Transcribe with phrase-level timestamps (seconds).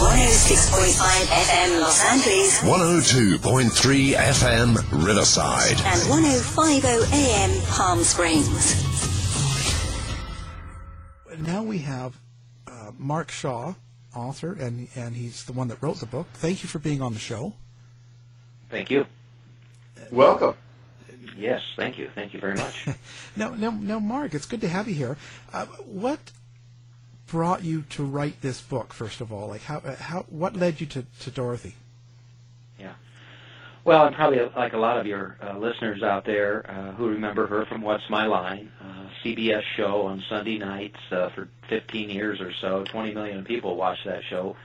[0.00, 5.72] 106.5 FM Los Angeles 102.3 FM Riverside.
[5.72, 8.82] and 105.0 AM Palm Springs.
[11.40, 12.18] now we have
[12.66, 13.74] uh, Mark Shaw,
[14.16, 16.26] author, and and he's the one that wrote the book.
[16.32, 17.52] Thank you for being on the show.
[18.70, 19.04] Thank you.
[20.10, 20.54] Welcome.
[21.36, 22.08] Yes, thank you.
[22.14, 22.86] Thank you very much.
[23.36, 25.16] Now, now, now, Mark, it's good to have you here.
[25.52, 26.18] Uh, what
[27.30, 28.92] brought you to write this book?
[28.92, 31.74] First of all, like how uh, how what led you to, to Dorothy?
[32.78, 32.94] yeah.
[33.84, 37.46] Well, and probably like a lot of your uh, listeners out there uh, who remember
[37.46, 42.40] her from What's My Line, uh, CBS show on Sunday nights uh, for 15 years
[42.40, 42.84] or so.
[42.84, 44.56] 20 million people watched that show.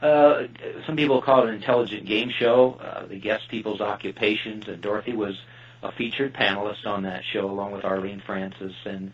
[0.00, 0.44] Uh,
[0.86, 2.78] some people call it an intelligent game show.
[2.80, 5.34] Uh, they guessed people's occupations, and Dorothy was
[5.82, 9.12] a featured panelist on that show along with Arlene Francis and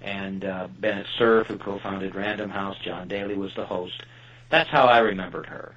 [0.00, 2.76] and uh, Bennett Cerf, who co-founded Random House.
[2.84, 4.02] John Daly was the host.
[4.50, 5.74] That's how I remembered her.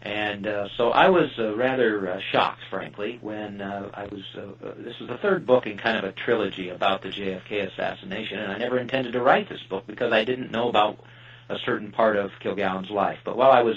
[0.00, 4.22] And uh, so I was uh, rather uh, shocked, frankly, when uh, I was.
[4.36, 7.66] Uh, uh, this was the third book in kind of a trilogy about the JFK
[7.72, 11.00] assassination, and I never intended to write this book because I didn't know about
[11.48, 13.18] a certain part of Kilgallen's life.
[13.24, 13.76] But while I was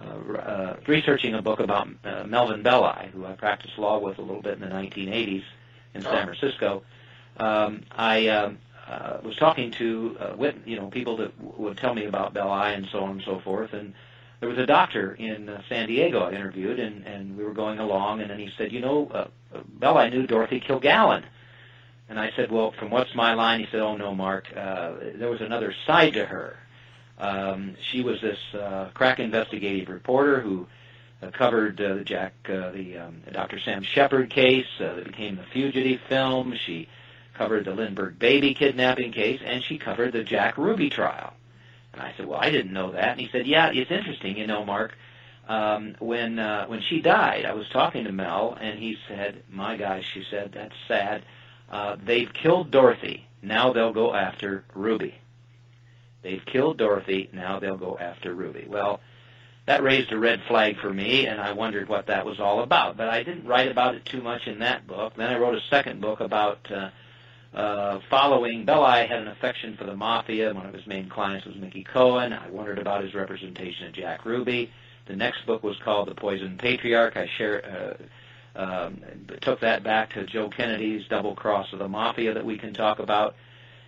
[0.00, 4.22] uh, uh, researching a book about uh, Melvin Belli, who I practiced law with a
[4.22, 5.44] little bit in the 1980s
[5.94, 6.82] in San Francisco,
[7.36, 11.78] um, I um, uh, was talking to uh, wit- you know people that w- would
[11.78, 13.94] tell me about Belli and so on and so forth, and
[14.44, 17.78] there was a doctor in uh, San Diego I interviewed, and, and we were going
[17.78, 21.22] along, and then he said, you know, uh, uh, Belli knew Dorothy Kilgallen.
[22.10, 23.60] And I said, well, from what's my line?
[23.60, 26.58] He said, oh, no, Mark, uh, there was another side to her.
[27.18, 30.66] Um, she was this uh, crack investigative reporter who
[31.22, 33.58] uh, covered uh, the Jack, uh, the um, Dr.
[33.60, 36.54] Sam Sheppard case uh, that became the Fugitive film.
[36.66, 36.88] She
[37.34, 41.34] covered the Lindbergh baby kidnapping case, and she covered the Jack Ruby trial.
[41.92, 43.12] And I said, well, I didn't know that.
[43.12, 44.94] And he said, yeah, it's interesting, you know, Mark.
[45.46, 49.76] Um, when uh, when she died, I was talking to Mel, and he said, my
[49.76, 51.22] gosh, she said, that's sad.
[51.70, 53.26] Uh, they've killed Dorothy.
[53.42, 55.14] Now they'll go after Ruby.
[56.22, 57.28] They've killed Dorothy.
[57.32, 58.66] Now they'll go after Ruby.
[58.66, 59.00] Well,
[59.66, 62.96] that raised a red flag for me, and I wondered what that was all about.
[62.96, 65.14] But I didn't write about it too much in that book.
[65.16, 66.90] Then I wrote a second book about uh,
[67.54, 68.64] uh, following.
[68.64, 70.52] Belli had an affection for the mafia.
[70.52, 72.32] One of his main clients was Mickey Cohen.
[72.32, 74.70] I wondered about his representation of Jack Ruby.
[75.06, 77.16] The next book was called The Poisoned Patriarch.
[77.16, 77.96] I share,
[78.56, 79.00] uh, um,
[79.40, 82.98] took that back to Joe Kennedy's double cross of the mafia that we can talk
[82.98, 83.34] about.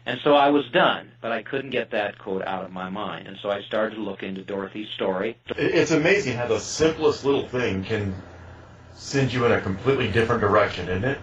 [0.05, 3.27] And so I was done, but I couldn't get that quote out of my mind.
[3.27, 5.37] And so I started to look into Dorothy's story.
[5.57, 8.15] It's amazing how the simplest little thing can
[8.95, 11.19] send you in a completely different direction, isn't it?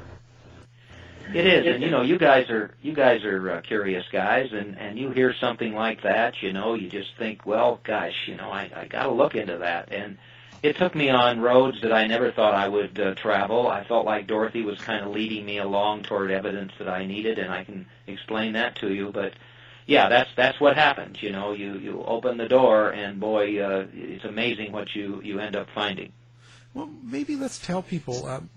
[1.33, 4.77] It is, and you know, you guys are you guys are uh, curious guys, and
[4.77, 8.51] and you hear something like that, you know, you just think, well, gosh, you know,
[8.51, 10.17] I I got to look into that, and
[10.63, 13.67] it took me on roads that I never thought I would uh, travel.
[13.67, 17.37] I felt like Dorothy was kind of leading me along toward evidence that I needed,
[17.37, 19.11] and I can explain that to you.
[19.11, 19.33] But
[19.85, 21.21] yeah, that's that's what happens.
[21.21, 25.39] You know, you you open the door, and boy, uh, it's amazing what you you
[25.39, 26.13] end up finding.
[26.73, 28.49] Well, maybe let's tell people um,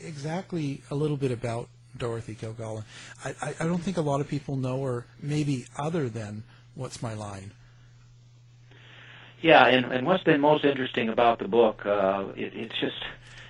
[0.00, 2.84] exactly a little bit about Dorothy Kilgallen.
[3.24, 6.44] I, I, I don't think a lot of people know her, maybe other than
[6.74, 7.52] What's My Line.
[9.42, 13.04] Yeah, and, and what's been most interesting about the book, uh, it, it's just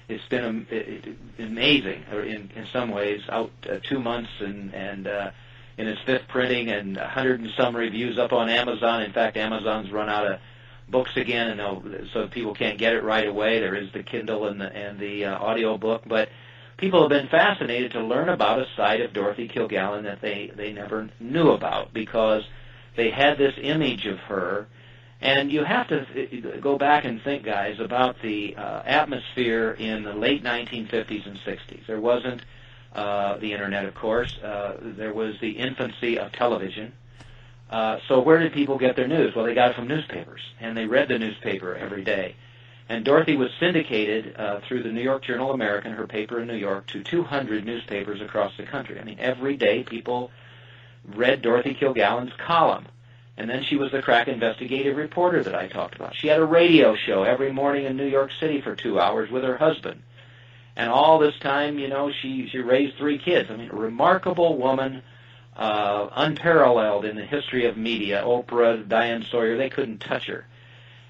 [0.08, 3.20] it's been it, it, amazing in in some ways.
[3.28, 5.30] Out uh, two months and and uh,
[5.76, 9.02] in its fifth printing and a hundred and some reviews up on Amazon.
[9.02, 10.40] In fact, Amazon's run out of
[10.92, 13.58] books again, and so people can't get it right away.
[13.58, 16.28] There is the Kindle and the and the uh, audio book, but
[16.76, 20.72] people have been fascinated to learn about a side of Dorothy Kilgallen that they they
[20.72, 22.44] never knew about because
[22.94, 24.68] they had this image of her
[25.22, 30.02] and you have to uh, go back and think, guys, about the uh, atmosphere in
[30.02, 31.86] the late 1950s and 60s.
[31.86, 32.42] There wasn't
[32.92, 34.36] uh, the internet, of course.
[34.38, 36.92] Uh, there was the infancy of television.
[37.72, 39.34] Uh, so where did people get their news?
[39.34, 42.36] Well, they got it from newspapers, and they read the newspaper every day.
[42.88, 46.56] And Dorothy was syndicated uh, through the New York Journal American, her paper in New
[46.56, 49.00] York, to 200 newspapers across the country.
[49.00, 50.30] I mean, every day people
[51.14, 52.86] read Dorothy Kilgallen's column.
[53.38, 56.14] And then she was the crack investigative reporter that I talked about.
[56.14, 59.42] She had a radio show every morning in New York City for two hours with
[59.44, 60.02] her husband.
[60.76, 63.50] And all this time, you know, she, she raised three kids.
[63.50, 65.02] I mean, a remarkable woman,
[65.56, 68.22] uh, unparalleled in the history of media.
[68.24, 70.46] Oprah, Diane Sawyer, they couldn't touch her.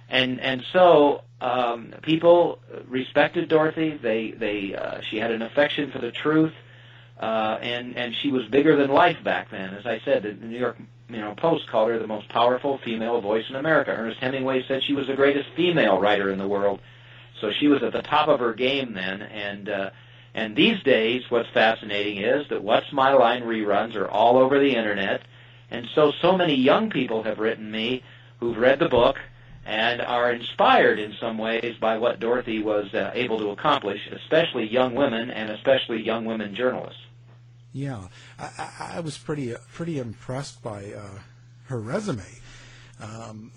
[0.09, 3.97] And, and so, um, people respected Dorothy.
[3.97, 6.53] They, they, uh, she had an affection for the truth.
[7.19, 9.75] Uh, and, and she was bigger than life back then.
[9.75, 10.77] As I said, the New York
[11.12, 13.91] you know, Post called her the most powerful female voice in America.
[13.91, 16.81] Ernest Hemingway said she was the greatest female writer in the world.
[17.41, 19.91] So she was at the top of her game then, and uh,
[20.34, 24.75] and these days, what's fascinating is that What's My Line reruns are all over the
[24.75, 25.23] internet,
[25.70, 28.02] and so so many young people have written me
[28.40, 29.17] who've read the book
[29.64, 34.67] and are inspired in some ways by what Dorothy was uh, able to accomplish, especially
[34.67, 37.00] young women and especially young women journalists.
[37.73, 38.08] Yeah,
[38.38, 41.19] I, I was pretty pretty impressed by uh,
[41.67, 42.23] her resume.
[43.00, 43.52] Um,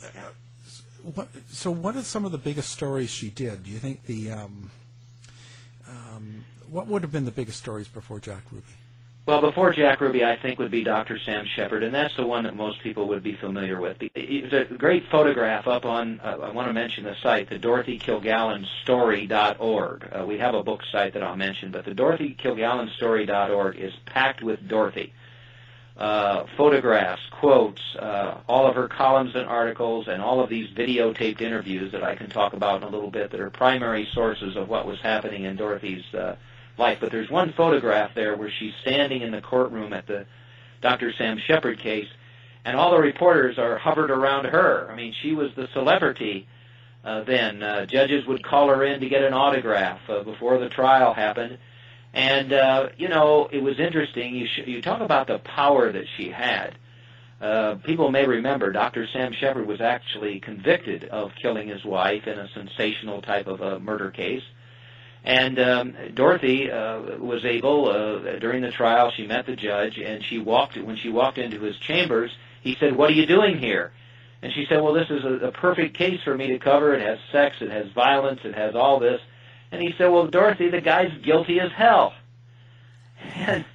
[1.03, 3.63] what, so, what are some of the biggest stories she did?
[3.63, 4.71] Do you think the um,
[5.87, 8.67] um, what would have been the biggest stories before Jack Ruby?
[9.25, 11.17] Well, before Jack Ruby, I think would be Dr.
[11.17, 13.97] Sam Sheppard, and that's the one that most people would be familiar with.
[14.13, 16.19] It's a great photograph up on.
[16.23, 20.09] Uh, I want to mention the site, the DorothyKilgallenStory.org.
[20.11, 24.67] Uh, we have a book site that I'll mention, but the DorothyKilgallenStory.org is packed with
[24.67, 25.11] Dorothy.
[25.97, 31.41] Uh, photographs, quotes, uh, all of her columns and articles, and all of these videotaped
[31.41, 34.69] interviews that I can talk about in a little bit that are primary sources of
[34.69, 36.35] what was happening in Dorothy's uh,
[36.77, 36.99] life.
[37.01, 40.25] But there's one photograph there where she's standing in the courtroom at the
[40.81, 41.13] Dr.
[41.17, 42.07] Sam Sheppard case,
[42.63, 44.89] and all the reporters are hovered around her.
[44.91, 46.47] I mean, she was the celebrity
[47.03, 47.61] uh, then.
[47.63, 51.57] Uh, judges would call her in to get an autograph uh, before the trial happened.
[52.13, 54.35] And, uh, you know, it was interesting.
[54.35, 56.75] You, sh- you talk about the power that she had.
[57.41, 59.05] Uh, people may remember Dr.
[59.11, 63.79] Sam Sheppard was actually convicted of killing his wife in a sensational type of a
[63.79, 64.43] murder case.
[65.25, 69.11] And um, Dorothy uh, was able uh, during the trial.
[69.11, 72.31] She met the judge, and she walked when she walked into his chambers.
[72.61, 73.91] He said, "What are you doing here?"
[74.43, 76.93] And she said, "Well, this is a, a perfect case for me to cover.
[76.93, 79.19] It has sex, it has violence, it has all this."
[79.71, 82.13] And he said, "Well, Dorothy, the guy's guilty as hell."
[83.35, 83.65] And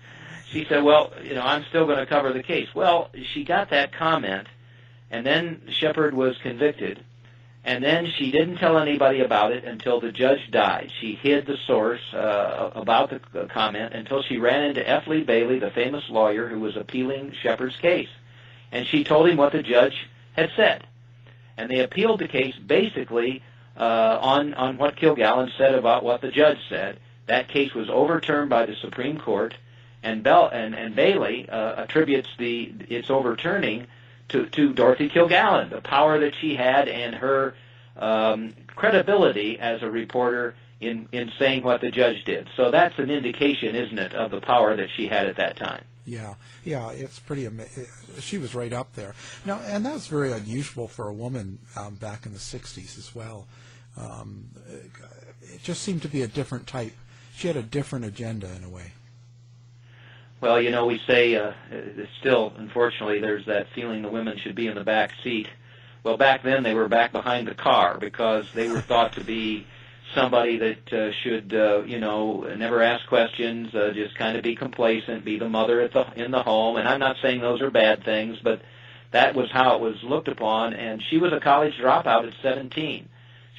[0.52, 3.70] she said, "Well, you know, I'm still going to cover the case." Well, she got
[3.70, 4.46] that comment,
[5.10, 7.04] and then Sheppard was convicted
[7.62, 10.90] and then she didn't tell anybody about it until the judge died.
[11.00, 15.06] She hid the source uh, about the comment until she ran into F.
[15.06, 18.08] Lee Bailey, the famous lawyer who was appealing Sheppard's case.
[18.72, 20.86] And she told him what the judge had said.
[21.58, 23.42] And they appealed the case basically
[23.76, 26.98] uh, on, on what Kilgallen said about what the judge said.
[27.26, 29.54] That case was overturned by the Supreme Court,
[30.02, 33.86] and, Bell, and, and Bailey uh, attributes the, its overturning
[34.30, 37.54] to, Dorothy Kilgallen, the power that she had and her
[37.96, 42.48] um, credibility as a reporter in, in saying what the judge did.
[42.56, 45.84] So that's an indication, isn't it, of the power that she had at that time.
[46.06, 46.34] Yeah,
[46.64, 47.86] yeah, it's pretty amazing.
[48.18, 49.14] She was right up there.
[49.44, 53.46] Now, and that's very unusual for a woman um, back in the '60s as well.
[53.96, 54.48] Um,
[55.42, 56.92] it just seemed to be a different type.
[57.36, 58.92] She had a different agenda in a way.
[60.40, 61.52] Well, you know, we say uh,
[62.18, 65.48] still, unfortunately, there's that feeling the women should be in the back seat.
[66.02, 69.66] Well, back then they were back behind the car because they were thought to be
[70.14, 74.56] somebody that uh, should, uh, you know, never ask questions, uh, just kind of be
[74.56, 76.76] complacent, be the mother at the in the home.
[76.76, 78.62] And I'm not saying those are bad things, but
[79.10, 80.72] that was how it was looked upon.
[80.72, 83.08] And she was a college dropout at 17.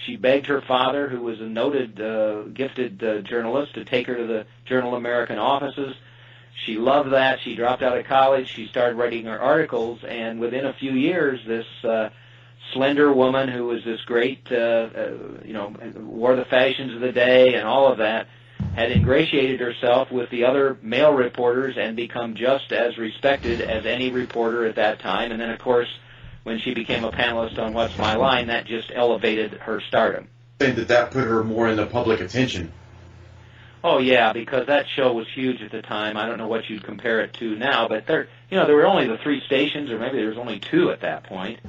[0.05, 4.15] She begged her father, who was a noted, uh, gifted uh, journalist, to take her
[4.15, 5.95] to the Journal American offices.
[6.65, 7.39] She loved that.
[7.43, 8.47] She dropped out of college.
[8.53, 12.09] She started writing her articles, and within a few years, this uh,
[12.73, 15.11] slender woman who was this great, uh, uh,
[15.43, 18.27] you know, wore the fashions of the day and all of that,
[18.75, 24.11] had ingratiated herself with the other male reporters and become just as respected as any
[24.11, 25.31] reporter at that time.
[25.31, 25.89] And then, of course,
[26.43, 30.27] when she became a panelist on What's My Line, that just elevated her stardom.
[30.59, 32.71] Think that that put her more in the public attention.
[33.83, 36.15] Oh yeah, because that show was huge at the time.
[36.15, 38.85] I don't know what you'd compare it to now, but there, you know, there were
[38.85, 41.59] only the three stations, or maybe there was only two at that point.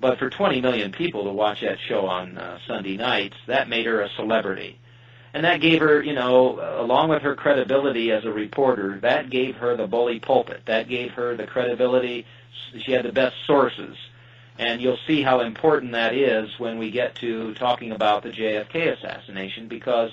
[0.00, 3.86] But for 20 million people to watch that show on uh, Sunday nights, that made
[3.86, 4.78] her a celebrity.
[5.34, 9.56] And that gave her, you know, along with her credibility as a reporter, that gave
[9.56, 10.62] her the bully pulpit.
[10.66, 12.26] That gave her the credibility.
[12.84, 13.96] She had the best sources.
[14.58, 18.96] And you'll see how important that is when we get to talking about the JFK
[18.96, 20.10] assassination because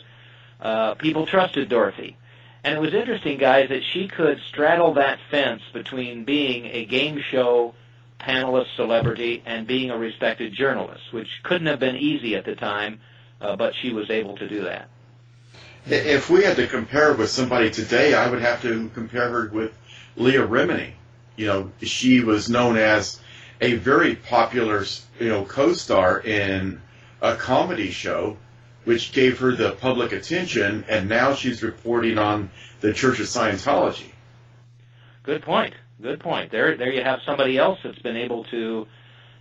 [0.60, 2.18] uh, people trusted Dorothy.
[2.64, 7.22] And it was interesting, guys, that she could straddle that fence between being a game
[7.32, 7.76] show
[8.20, 13.00] panelist celebrity and being a respected journalist, which couldn't have been easy at the time,
[13.40, 14.90] uh, but she was able to do that.
[15.86, 19.72] If we had to compare with somebody today, I would have to compare her with
[20.18, 20.92] Leah Remini.
[21.38, 23.22] You know, she was known as
[23.62, 24.84] a very popular,
[25.20, 26.82] you know, co-star in
[27.22, 28.38] a comedy show,
[28.88, 34.12] which gave her the public attention, and now she's reporting on the Church of Scientology.
[35.24, 35.74] Good point.
[36.02, 36.52] Good point.
[36.52, 38.88] There, there you have somebody else that's been able to,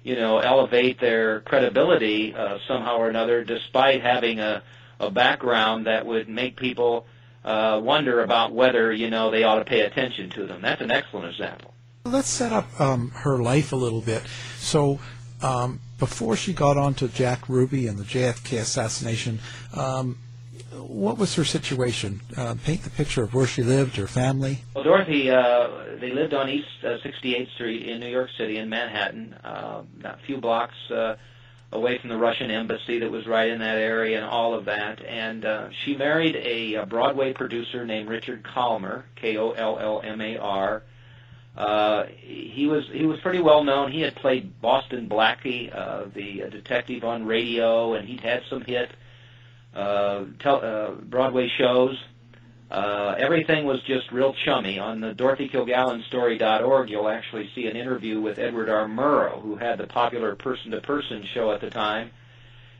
[0.02, 4.64] you know, elevate their credibility uh, somehow or another, despite having a,
[4.98, 7.06] a background that would make people
[7.44, 10.60] uh, wonder about whether, you know, they ought to pay attention to them.
[10.60, 11.72] That's an excellent example.
[12.04, 14.24] Let's set up um, her life a little bit.
[14.58, 14.98] So,
[15.46, 19.38] um, before she got on to Jack Ruby and the JFK assassination,
[19.74, 20.18] um,
[20.72, 22.20] what was her situation?
[22.36, 24.58] Uh, paint the picture of where she lived, her family.
[24.74, 25.68] Well, Dorothy, uh,
[26.00, 30.18] they lived on East uh, 68th Street in New York City, in Manhattan, uh, a
[30.26, 31.16] few blocks uh,
[31.72, 35.04] away from the Russian embassy that was right in that area, and all of that.
[35.04, 40.82] And uh, she married a, a Broadway producer named Richard Kollmar, K-O-L-L-M-A-R.
[41.56, 43.90] Uh, he was he was pretty well known.
[43.90, 48.60] He had played Boston Blackie, uh, the uh, detective on radio, and he'd had some
[48.60, 48.90] hit
[49.74, 51.98] uh, tel- uh, Broadway shows.
[52.70, 54.78] Uh, everything was just real chummy.
[54.78, 58.86] On the DorothyKilgallenStory.org, you'll actually see an interview with Edward R.
[58.86, 62.10] Murrow, who had the popular person-to-person show at the time.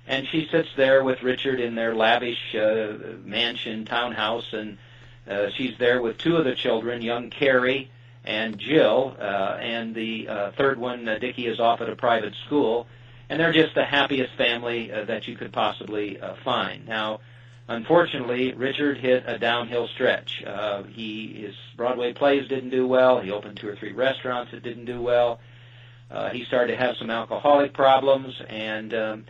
[0.09, 4.76] And she sits there with Richard in their lavish uh, mansion townhouse, and
[5.28, 7.90] uh, she's there with two of the children, young Kerry
[8.26, 12.35] and Jill, uh, and the uh, third one, uh, Dickie, is off at a private
[12.47, 12.87] school
[13.28, 16.87] and they're just the happiest family uh, that you could possibly uh, find.
[16.87, 17.21] Now,
[17.68, 20.45] unfortunately, Richard hit a downhill stretch.
[20.47, 23.21] Uh, he his Broadway plays didn't do well.
[23.21, 25.40] He opened two or three restaurants that didn't do well.
[26.11, 29.25] Uh, he started to have some alcoholic problems, and um,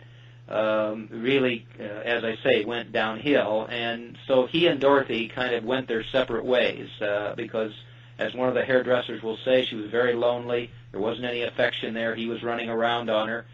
[0.47, 3.65] um, really, uh, as I say, went downhill.
[3.67, 7.71] And so he and Dorothy kind of went their separate ways uh, because,
[8.17, 10.71] as one of the hairdressers will say, she was very lonely.
[10.91, 12.15] There wasn't any affection there.
[12.15, 13.45] He was running around on her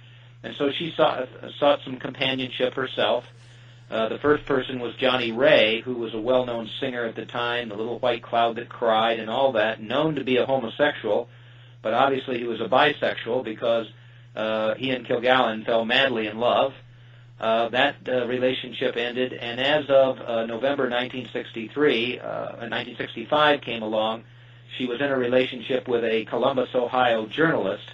[0.43, 3.23] and so she sought, sought some companionship herself.
[3.89, 7.69] Uh, the first person was Johnnie Ray, who was a well-known singer at the time,
[7.69, 11.29] The Little White Cloud That Cried, and all that, known to be a homosexual,
[11.81, 13.87] but obviously he was a bisexual because
[14.35, 16.73] uh, he and Kilgallen fell madly in love.
[17.39, 24.23] Uh, that uh, relationship ended, and as of uh, November 1963, uh, 1965 came along,
[24.77, 27.89] she was in a relationship with a Columbus, Ohio journalist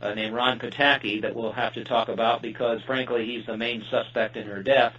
[0.00, 3.84] uh, named Ron Pataky that we'll have to talk about because, frankly, he's the main
[3.90, 4.94] suspect in her death.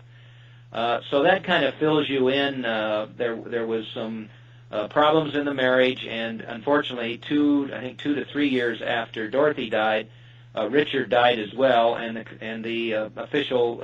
[0.71, 2.65] Uh, so that kind of fills you in.
[2.65, 4.29] Uh, there, there was some
[4.71, 9.29] uh, problems in the marriage, and unfortunately, two, I think, two to three years after
[9.29, 10.09] Dorothy died,
[10.55, 13.79] uh, Richard died as well, and the, and the uh, official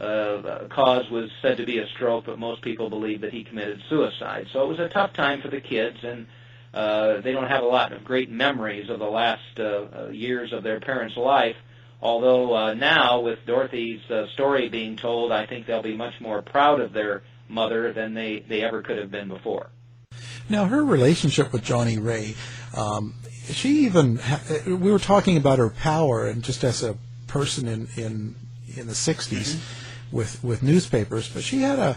[0.00, 3.44] uh, uh, cause was said to be a stroke, but most people believe that he
[3.44, 4.48] committed suicide.
[4.52, 6.26] So it was a tough time for the kids, and
[6.72, 10.62] they don't have a lot of great memories of the last uh, uh, years of
[10.62, 11.56] their parents' life.
[12.00, 16.42] Although uh, now, with Dorothy's uh, story being told, I think they'll be much more
[16.42, 19.70] proud of their mother than they, they ever could have been before.
[20.48, 22.34] Now, her relationship with Johnnie Ray,
[22.76, 23.14] um,
[23.44, 27.88] she even ha- we were talking about her power and just as a person in
[27.96, 28.34] in
[28.76, 29.58] in the 60s
[30.10, 31.96] with with newspapers, but she had a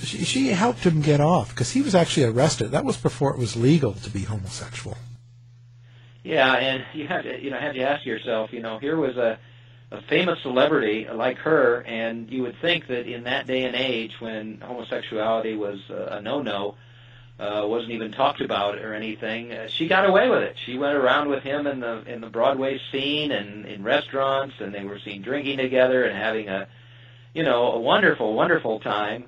[0.00, 2.70] she, she helped him get off because he was actually arrested.
[2.70, 4.96] That was before it was legal to be homosexual.
[6.22, 9.16] Yeah, and you have to, you know, have to ask yourself, you know, here was
[9.16, 9.38] a,
[9.92, 14.12] a famous celebrity like her, and you would think that in that day and age
[14.18, 16.74] when homosexuality was a, a no-no,
[17.38, 20.56] uh, wasn't even talked about or anything, uh, she got away with it.
[20.64, 24.74] She went around with him in the in the Broadway scene and in restaurants, and
[24.74, 26.66] they were seen drinking together and having a,
[27.34, 29.26] you know, a wonderful, wonderful time.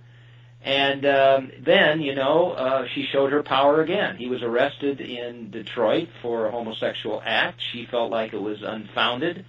[0.64, 4.16] And um, then, you know, uh, she showed her power again.
[4.16, 7.60] He was arrested in Detroit for a homosexual act.
[7.72, 9.44] She felt like it was unfounded.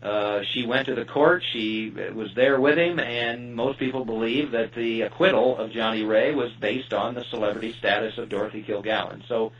[0.00, 1.42] Uh, she went to the court.
[1.52, 6.34] She was there with him, and most people believe that the acquittal of Johnnie Ray
[6.34, 9.26] was based on the celebrity status of Dorothy Kilgallen.
[9.26, 9.52] So,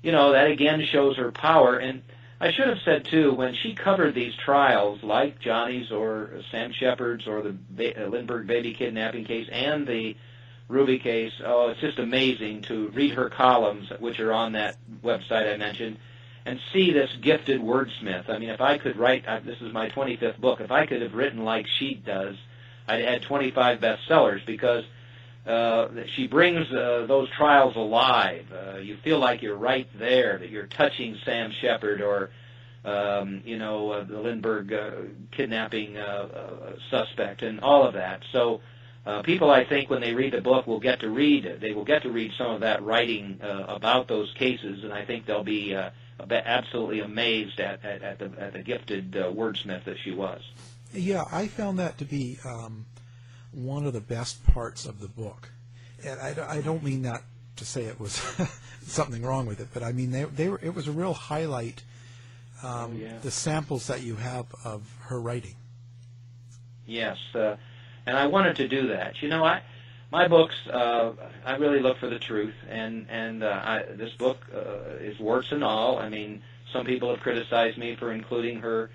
[0.00, 1.76] you know, that again shows her power.
[1.76, 2.02] And
[2.42, 7.28] I should have said too, when she covered these trials, like Johnnie's or Sam Sheppard's
[7.28, 10.16] or the ba- uh, Lindbergh baby kidnapping case and the
[10.66, 15.54] Ruby case, oh, it's just amazing to read her columns, which are on that website
[15.54, 15.98] I mentioned,
[16.44, 18.28] and see this gifted wordsmith.
[18.28, 21.00] I mean, if I could write, uh, this is my 25th book, if I could
[21.00, 22.34] have written like she does,
[22.88, 24.82] I'd had 25 bestsellers because
[25.46, 28.46] uh, she brings uh, those trials alive.
[28.52, 32.30] Uh, you feel like you're right there, that you're touching Sam Sheppard or,
[32.84, 34.90] um, you know, uh, the Lindbergh uh,
[35.32, 38.22] kidnapping uh, uh, suspect and all of that.
[38.30, 38.60] So
[39.04, 41.58] uh, people, I think, when they read the book, will get to read.
[41.60, 45.04] They will get to read some of that writing uh, about those cases, and I
[45.04, 45.90] think they'll be uh,
[46.30, 50.40] absolutely amazed at, at, at the at the gifted uh, wordsmith that she was.
[50.92, 52.86] Yeah, I found that to be um,
[53.52, 55.50] one of the best parts of the book,
[56.04, 57.22] and I, I don't mean that
[57.56, 58.12] to say it was
[58.82, 61.82] something wrong with it, but I mean they they were it was a real highlight.
[62.62, 63.18] Um, Oh, yeah.
[63.22, 65.56] The samples that you have of her writing.
[66.86, 67.56] Yes, uh,
[68.06, 69.20] and I wanted to do that.
[69.20, 69.62] You know, I
[70.12, 71.12] my books, uh,
[71.44, 75.50] I really look for the truth, and and uh, I, this book uh, is warts
[75.52, 75.98] and all.
[75.98, 78.90] I mean, some people have criticized me for including her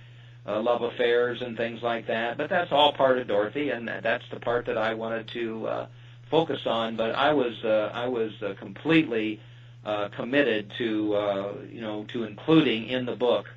[0.48, 4.24] uh, love affairs and things like that, but that's all part of Dorothy, and that's
[4.32, 5.88] the part that I wanted to uh,
[6.30, 6.96] focus on.
[6.96, 9.42] But I was uh, I was uh, completely
[9.86, 13.48] uh, committed to uh, you know to including in the book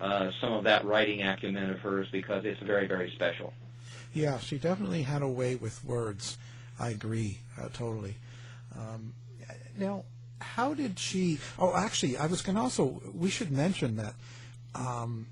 [0.00, 3.52] uh, some of that writing acumen of hers because it's very very special.
[4.14, 6.38] Yeah, she definitely had a way with words.
[6.78, 8.16] I agree uh, totally.
[8.76, 9.14] Um,
[9.78, 10.04] now,
[10.40, 11.38] how did she?
[11.58, 13.02] Oh, actually, I was going to also.
[13.14, 14.14] We should mention that
[14.74, 15.26] um,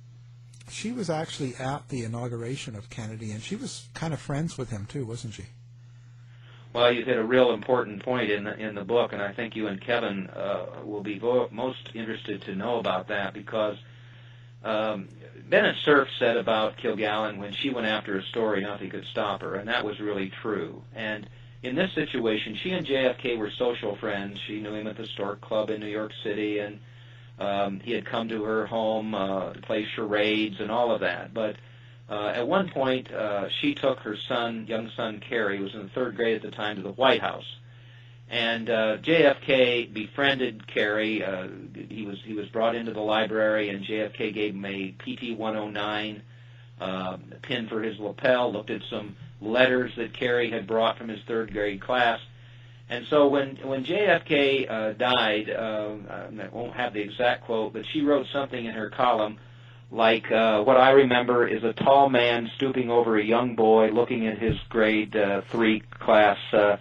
[0.70, 4.70] she was actually at the inauguration of Kennedy, and she was kind of friends with
[4.70, 5.46] him too, wasn't she?
[6.72, 9.54] Well, you hit a real important point in the in the book, and I think
[9.54, 13.76] you and Kevin uh, will be vo- most interested to know about that because
[14.64, 15.08] um,
[15.48, 19.54] Bennett Cerf said about Kilgallen when she went after a story, nothing could stop her,
[19.54, 20.82] and that was really true.
[20.94, 21.28] And
[21.62, 24.40] in this situation, she and JFK were social friends.
[24.46, 26.80] She knew him at the Stork Club in New York City, and
[27.38, 31.34] um, he had come to her home uh, to play charades and all of that.
[31.34, 31.56] But
[32.08, 35.82] uh, at one point, uh, she took her son, young son Kerry, who was in
[35.82, 37.46] the third grade at the time, to the White House.
[38.30, 41.22] And uh, JFK befriended Kerry.
[41.22, 41.48] Uh,
[41.88, 46.22] he was he was brought into the library, and JFK gave him a PT 109
[46.80, 48.52] uh, pin for his lapel.
[48.52, 52.20] Looked at some letters that Kerry had brought from his third grade class.
[52.88, 57.84] And so when when JFK uh, died, uh, I won't have the exact quote, but
[57.92, 59.38] she wrote something in her column
[59.94, 64.26] like uh, what I remember is a tall man stooping over a young boy, looking
[64.26, 66.76] at his grade uh, three class uh,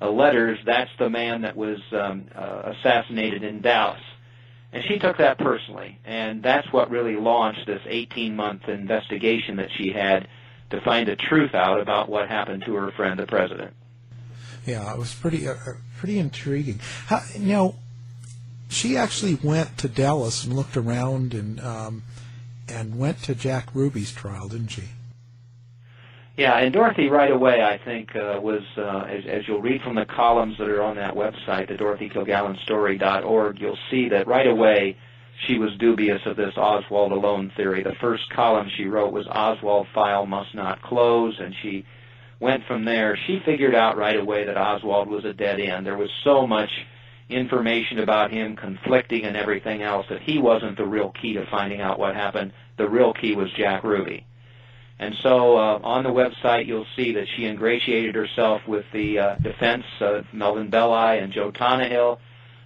[0.00, 0.58] uh, letters.
[0.64, 4.00] That's the man that was um, uh, assassinated in Dallas.
[4.72, 9.92] And she took that personally, and that's what really launched this 18-month investigation that she
[9.92, 10.28] had
[10.70, 13.74] to find the truth out about what happened to her friend, the president.
[14.66, 16.80] Yeah, it was pretty uh, uh, pretty intriguing.
[17.06, 17.74] How, now,
[18.68, 22.02] she actually went to Dallas and looked around and um,
[22.68, 24.84] and went to Jack Ruby's trial, didn't she?
[26.36, 29.96] Yeah, and Dorothy right away, I think, uh, was uh, as, as you'll read from
[29.96, 34.96] the columns that are on that website, the DorothyKilgallenStory.org, you'll see that right away
[35.46, 37.82] she was dubious of this Oswald alone theory.
[37.82, 41.84] The first column she wrote was Oswald file must not close, and she
[42.42, 43.16] went from there.
[43.26, 45.86] She figured out right away that Oswald was a dead end.
[45.86, 46.70] There was so much
[47.30, 51.80] information about him conflicting and everything else that he wasn't the real key to finding
[51.80, 52.52] out what happened.
[52.76, 54.26] The real key was Jack Ruby.
[54.98, 59.34] And so uh, on the website, you'll see that she ingratiated herself with the uh,
[59.36, 62.18] defense, uh, Melvin Belli and Joe Tonahill.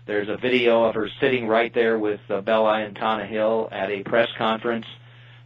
[0.06, 4.02] There's a video of her sitting right there with uh, Belli and Hill at a
[4.04, 4.86] press conference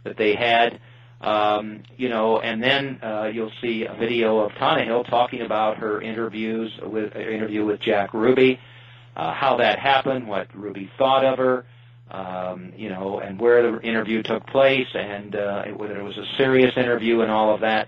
[0.03, 0.79] that they had.
[1.21, 6.01] Um, you know, and then uh, you'll see a video of Hill talking about her
[6.01, 8.59] interviews with uh, interview with Jack Ruby,
[9.15, 11.65] uh, how that happened, what Ruby thought of her,
[12.09, 16.25] um, you know, and where the interview took place, and uh, whether it was a
[16.37, 17.87] serious interview and all of that.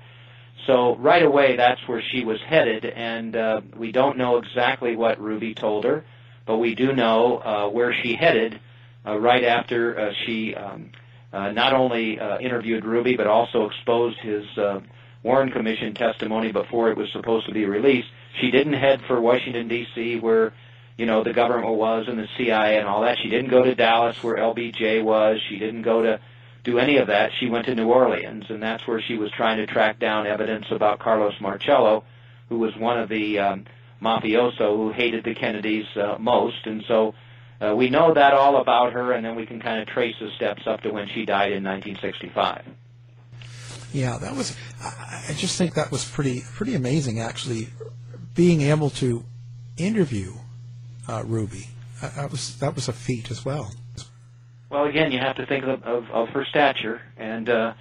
[0.68, 5.20] So right away, that's where she was headed, and uh, we don't know exactly what
[5.20, 6.06] Ruby told her,
[6.46, 8.60] but we do know uh, where she headed
[9.06, 10.92] uh, right after uh, she um,
[11.34, 14.82] not only uh, interviewed Ruby, but also exposed his uh,
[15.24, 18.08] Warren Commission testimony before it was supposed to be released.
[18.40, 20.54] She didn't head for Washington D.C., where
[20.98, 23.18] you know the government was and the CIA and all that.
[23.22, 25.40] She didn't go to Dallas, where LBJ was.
[25.50, 26.20] She didn't go to
[26.64, 27.32] do any of that.
[27.40, 30.66] She went to New Orleans, and that's where she was trying to track down evidence
[30.72, 32.04] about Carlos Marcello,
[32.50, 33.66] who was one of the um,
[34.02, 36.66] mafioso who hated the Kennedys uh, most.
[36.66, 37.16] And so
[37.62, 40.30] uh, we know that all about her, and then we can kind of trace the
[40.36, 42.66] steps up to when she died in 1965.
[43.94, 44.58] Yeah, that was.
[44.82, 47.70] I just think that was pretty pretty amazing, actually,
[48.34, 49.24] being able to
[49.78, 50.34] interview
[51.08, 51.70] uh, Ruby.
[52.02, 53.72] Uh, that was that was a feat as well.
[54.70, 57.74] Well, again, you have to think of, of, of her stature, and uh,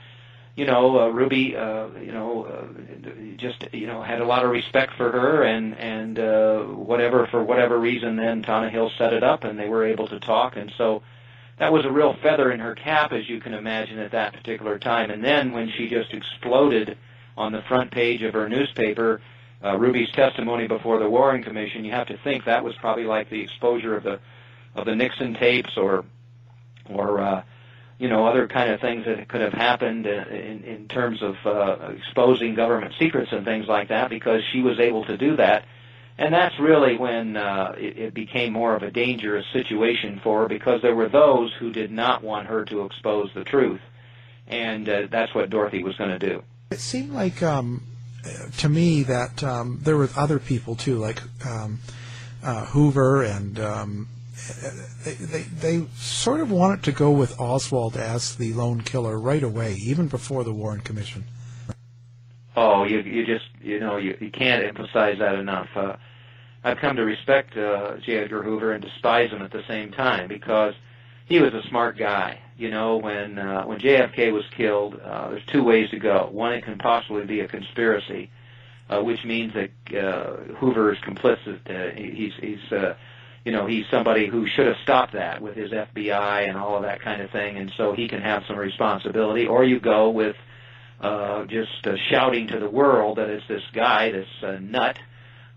[0.54, 3.06] you know, uh, Ruby, uh, you know, uh,
[3.38, 7.42] just you know had a lot of respect for her, and and uh, whatever for
[7.42, 11.02] whatever reason, then Hill set it up, and they were able to talk, and so
[11.58, 14.78] that was a real feather in her cap, as you can imagine, at that particular
[14.78, 15.10] time.
[15.10, 16.98] And then when she just exploded
[17.36, 19.20] on the front page of her newspaper,
[19.64, 23.30] uh, Ruby's testimony before the Warren Commission, you have to think that was probably like
[23.30, 24.18] the exposure of the
[24.74, 26.04] of the Nixon tapes or
[26.90, 27.42] or uh,
[28.02, 31.92] you know other kind of things that could have happened in, in terms of uh,
[31.96, 35.64] exposing government secrets and things like that because she was able to do that.
[36.18, 40.48] And that's really when uh, it, it became more of a dangerous situation for her
[40.48, 43.80] because there were those who did not want her to expose the truth.
[44.48, 46.42] And uh, that's what Dorothy was going to do.
[46.72, 47.84] It seemed like, um,
[48.58, 51.78] to me, that um, there were other people too, like um,
[52.42, 54.08] uh, Hoover and um,
[55.04, 59.42] they, they, they sort of wanted to go with Oswald as the lone killer right
[59.42, 61.24] away, even before the Warren Commission.
[62.56, 65.68] Oh, you you just you know you you can't emphasize that enough.
[65.74, 65.96] Uh,
[66.64, 68.18] I've come to respect uh, J.
[68.18, 70.74] Edgar Hoover and despise him at the same time because
[71.26, 72.38] he was a smart guy.
[72.58, 76.28] You know, when uh, when JFK was killed, uh, there's two ways to go.
[76.30, 78.30] One, it can possibly be a conspiracy,
[78.90, 81.60] uh, which means that uh, Hoover is complicit.
[81.68, 82.94] Uh, he's he's uh,
[83.44, 86.82] you know, he's somebody who should have stopped that with his FBI and all of
[86.82, 89.46] that kind of thing, and so he can have some responsibility.
[89.46, 90.36] Or you go with
[91.00, 94.96] uh, just uh, shouting to the world that it's this guy, this uh, nut,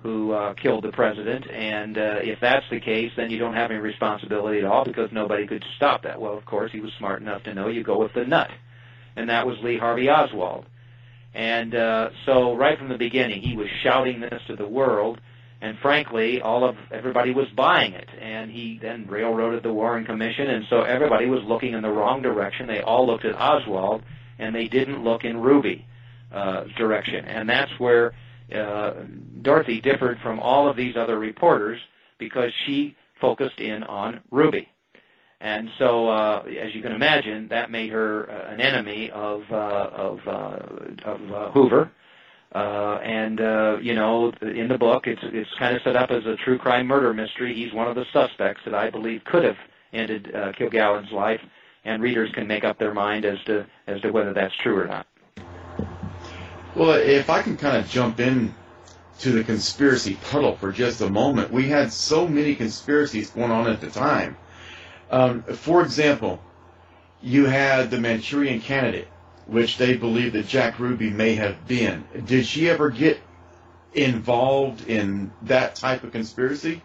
[0.02, 3.71] who uh, killed the president, and uh, if that's the case, then you don't have
[3.71, 6.21] any responsibility at all because nobody could stop that.
[6.21, 8.52] Well, of course, he was smart enough to know you go with the nut,
[9.15, 10.65] and that was Lee Harvey Oswald.
[11.34, 15.19] And uh, so, right from the beginning, he was shouting this to the world
[15.61, 18.09] and frankly, all of everybody was buying it.
[18.19, 22.21] And he then railroaded the Warren Commission, and so everybody was looking in the wrong
[22.21, 22.67] direction.
[22.67, 24.03] They all looked at Oswald,
[24.37, 25.85] and they didn't look in Ruby
[26.31, 27.25] uh, direction.
[27.25, 28.13] And that's where
[28.53, 28.93] uh,
[29.41, 31.79] Dorothy differed from all of these other reporters
[32.19, 34.67] because she focused in on Ruby.
[35.41, 39.55] And so, uh, as you can imagine, that made her uh, an enemy of uh,
[39.55, 40.59] of, uh,
[41.05, 41.91] of uh, Hoover
[42.53, 46.25] uh, and uh, you know, in the book, it's it's kind of set up as
[46.25, 47.53] a true crime murder mystery.
[47.53, 49.58] He's one of the suspects that I believe could have
[49.93, 51.41] ended uh, Kilgallen's life,
[51.84, 54.88] and readers can make up their mind as to as to whether that's true or
[54.88, 55.08] not.
[56.75, 58.53] Well, if I can kind of jump in
[59.19, 63.67] to the conspiracy puddle for just a moment, we had so many conspiracies going on
[63.67, 64.36] at the time.
[65.10, 66.41] Um, for example,
[67.21, 69.08] you had the Manchurian Candidate
[69.47, 72.05] which they believe that Jack Ruby may have been.
[72.25, 73.19] Did she ever get
[73.93, 76.81] involved in that type of conspiracy?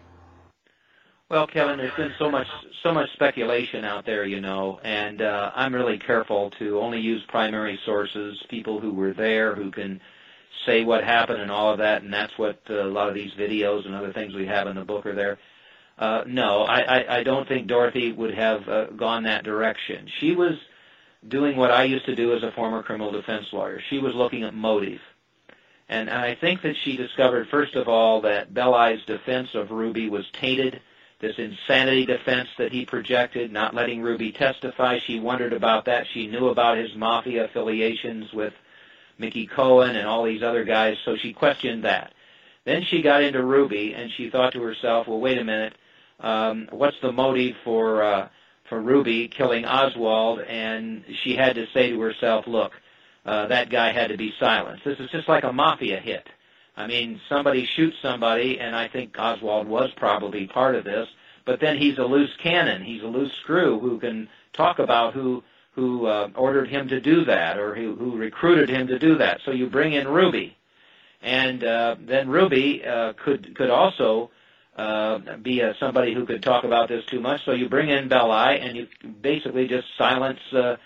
[1.29, 2.47] Well, Kevin, there's been so much
[2.83, 7.23] so much speculation out there, you know, and uh, I'm really careful to only use
[7.27, 10.01] primary sources, people who were there, who can
[10.65, 13.31] say what happened and all of that, and that's what uh, a lot of these
[13.33, 15.37] videos and other things we have in the book are there.
[15.97, 20.09] Uh, no, I, I, I don't think Dorothy would have uh, gone that direction.
[20.19, 20.53] She was
[21.27, 23.81] doing what I used to do as a former criminal defense lawyer.
[23.89, 24.99] She was looking at motive.
[25.87, 30.25] And I think that she discovered, first of all, that Belli's defense of Ruby was
[30.39, 30.81] tainted,
[31.19, 34.99] this insanity defense that he projected, not letting Ruby testify.
[34.99, 36.07] She wondered about that.
[36.13, 38.53] She knew about his mafia affiliations with
[39.17, 42.13] Mickey Cohen and all these other guys, so she questioned that.
[42.63, 45.75] Then she got into Ruby, and she thought to herself, well, wait a minute,
[46.19, 48.29] um, what's the motive for uh,
[48.71, 52.71] for Ruby killing Oswald, and she had to say to herself, look,
[53.25, 54.85] uh, that guy had to be silenced.
[54.85, 56.25] This is just like a mafia hit.
[56.77, 61.09] I mean, somebody shoots somebody, and I think Oswald was probably part of this,
[61.43, 62.81] but then he's a loose cannon.
[62.81, 67.25] He's a loose screw who can talk about who who uh, ordered him to do
[67.25, 69.39] that or who, who recruited him to do that.
[69.43, 70.55] So you bring in Ruby,
[71.21, 74.31] and uh, then Ruby uh, could could also
[74.77, 77.43] uh, be a, somebody who could talk about this too much.
[77.45, 78.87] So you bring in Belli, and you
[79.21, 80.77] basically just silence uh,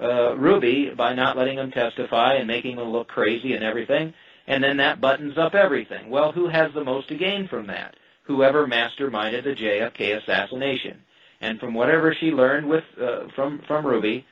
[0.00, 4.14] uh, Ruby by not letting him testify and making him look crazy and everything.
[4.46, 6.10] And then that buttons up everything.
[6.10, 7.96] Well, who has the most to gain from that?
[8.24, 11.02] Whoever masterminded the JFK assassination.
[11.40, 14.24] And from whatever she learned with uh, from from Ruby,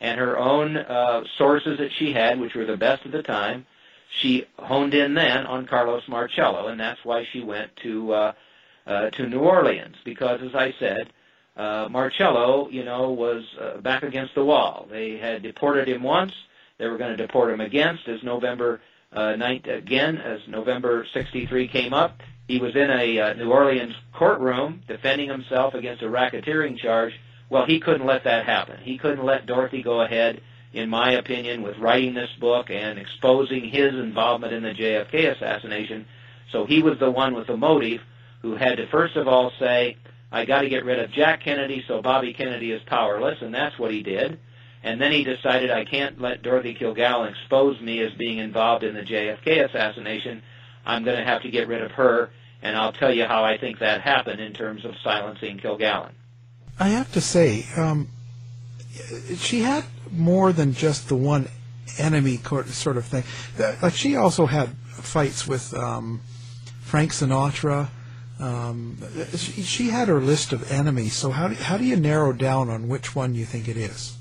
[0.00, 3.66] and her own uh, sources that she had, which were the best at the time,
[4.20, 8.32] she honed in then on Carlos Marcello, and that's why she went to uh,
[8.88, 11.12] uh, to New Orleans because, as I said,
[11.56, 14.88] uh, Marcello, you know, was uh, back against the wall.
[14.90, 16.32] They had deported him once.
[16.78, 18.80] They were going to deport him against as November
[19.12, 22.20] uh, again as November '63 came up.
[22.46, 27.12] He was in a uh, New Orleans courtroom defending himself against a racketeering charge.
[27.50, 28.78] Well, he couldn't let that happen.
[28.82, 30.40] He couldn't let Dorothy go ahead,
[30.72, 36.06] in my opinion, with writing this book and exposing his involvement in the JFK assassination.
[36.52, 38.00] So he was the one with the motive
[38.42, 39.96] who had to first of all say,
[40.30, 43.78] I got to get rid of Jack Kennedy so Bobby Kennedy is powerless, and that's
[43.78, 44.38] what he did.
[44.82, 48.94] And then he decided I can't let Dorothy Kilgallen expose me as being involved in
[48.94, 50.42] the JFK assassination.
[50.86, 52.30] I'm going to have to get rid of her,
[52.62, 56.12] and I'll tell you how I think that happened in terms of silencing Kilgallen.
[56.78, 58.08] I have to say, um,
[59.36, 61.48] she had more than just the one
[61.98, 63.24] enemy sort of thing.
[63.82, 66.20] Like she also had fights with um,
[66.82, 67.88] Frank Sinatra
[68.40, 68.98] um,
[69.36, 71.14] she, she, had her list of enemies.
[71.14, 74.16] So how do, how do you narrow down on which one you think it is?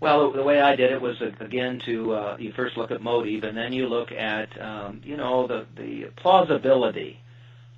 [0.00, 3.42] Well, the way I did it was again to uh, you first look at motive,
[3.42, 7.18] and then you look at um, you know the the plausibility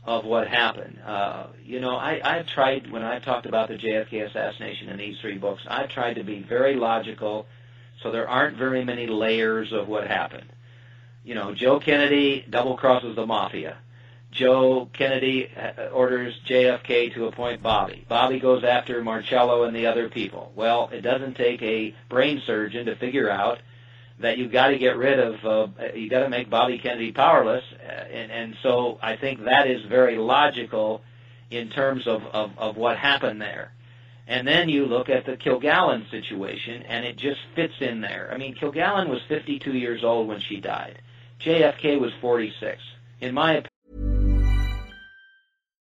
[0.05, 0.99] of what happened.
[1.05, 5.19] Uh, you know, I, I've tried when I've talked about the JFK assassination in these
[5.21, 5.63] three books.
[5.67, 7.47] I've tried to be very logical,
[8.03, 10.49] so there aren't very many layers of what happened.
[11.25, 13.77] You know, Joe Kennedy double crosses the mafia.
[14.31, 18.05] Joe Kennedy uh, orders JFK to appoint Bobby.
[18.09, 20.53] Bobby goes after Marcello and the other people.
[20.55, 23.59] Well, it doesn't take a brain surgeon to figure out
[24.21, 27.65] that you've got to get rid of, uh, you've got to make Bobby Kennedy powerless,
[27.83, 31.03] uh, and, and so I think that is very logical
[31.51, 33.73] in terms of, of, of what happened there.
[34.29, 38.31] And then you look at the Kilgallen situation, and it just fits in there.
[38.33, 41.01] I mean, Kilgallen was 52 years old when she died.
[41.41, 42.81] JFK was 46.
[43.21, 43.70] In my opinion,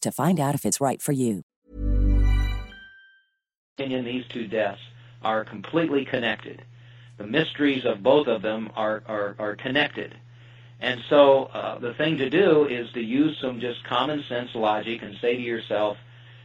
[0.00, 1.42] to find out if it's right for you.
[3.78, 4.80] opinion, these two deaths
[5.22, 6.62] are completely connected.
[7.16, 10.16] The mysteries of both of them are, are, are connected.
[10.80, 15.02] And so uh, the thing to do is to use some just common sense logic
[15.02, 15.96] and say to yourself,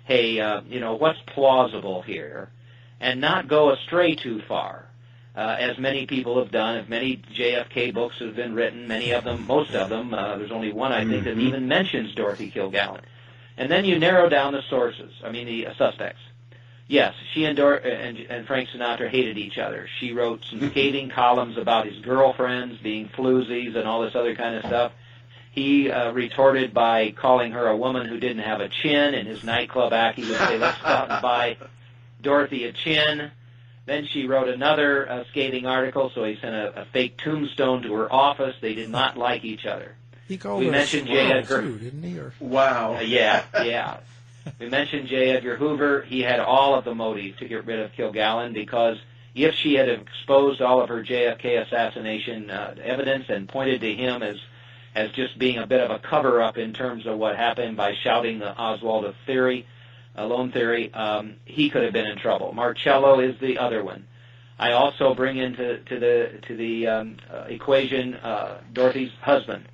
[0.06, 2.50] hey, uh, you know, what's plausible here?
[3.00, 4.86] And not go astray too far.
[5.36, 9.24] Uh, as many people have done, if many JFK books have been written, many of
[9.24, 13.02] them, most of them, uh, there's only one I think that even mentions Dorothy Kilgallen.
[13.58, 16.22] And then you narrow down the sources, I mean the uh, suspects.
[16.88, 19.88] Yes, she and, Dor- and, and Frank Sinatra hated each other.
[20.00, 24.56] She wrote some scathing columns about his girlfriends being floozies and all this other kind
[24.56, 24.92] of stuff.
[25.52, 29.14] He uh, retorted by calling her a woman who didn't have a chin.
[29.14, 31.58] In his nightclub act, he would say, let's stop and buy
[32.22, 33.32] Dorothy a chin.
[33.86, 37.94] Then she wrote another uh, scathing article, so he sent a, a fake tombstone to
[37.94, 38.56] her office.
[38.62, 39.96] They did not like each other.
[40.34, 41.28] He called we mentioned a J.
[41.28, 41.62] swirl, Edgar.
[41.62, 42.18] too, didn't he?
[42.18, 42.96] Or Wow.
[42.96, 43.98] Uh, yeah, yeah.
[44.60, 45.30] we mentioned J.
[45.30, 46.02] Edgar Hoover.
[46.02, 48.98] He had all of the motive to get rid of Kilgallen because
[49.36, 54.24] if she had exposed all of her JFK assassination uh, evidence and pointed to him
[54.24, 54.38] as
[54.96, 58.40] as just being a bit of a cover-up in terms of what happened by shouting
[58.40, 59.68] the Oswald theory,
[60.18, 62.54] uh, lone theory, um, he could have been in trouble.
[62.54, 64.08] Marcello is the other one.
[64.58, 69.68] I also bring into to the to the um, uh, equation uh, Dorothy's husband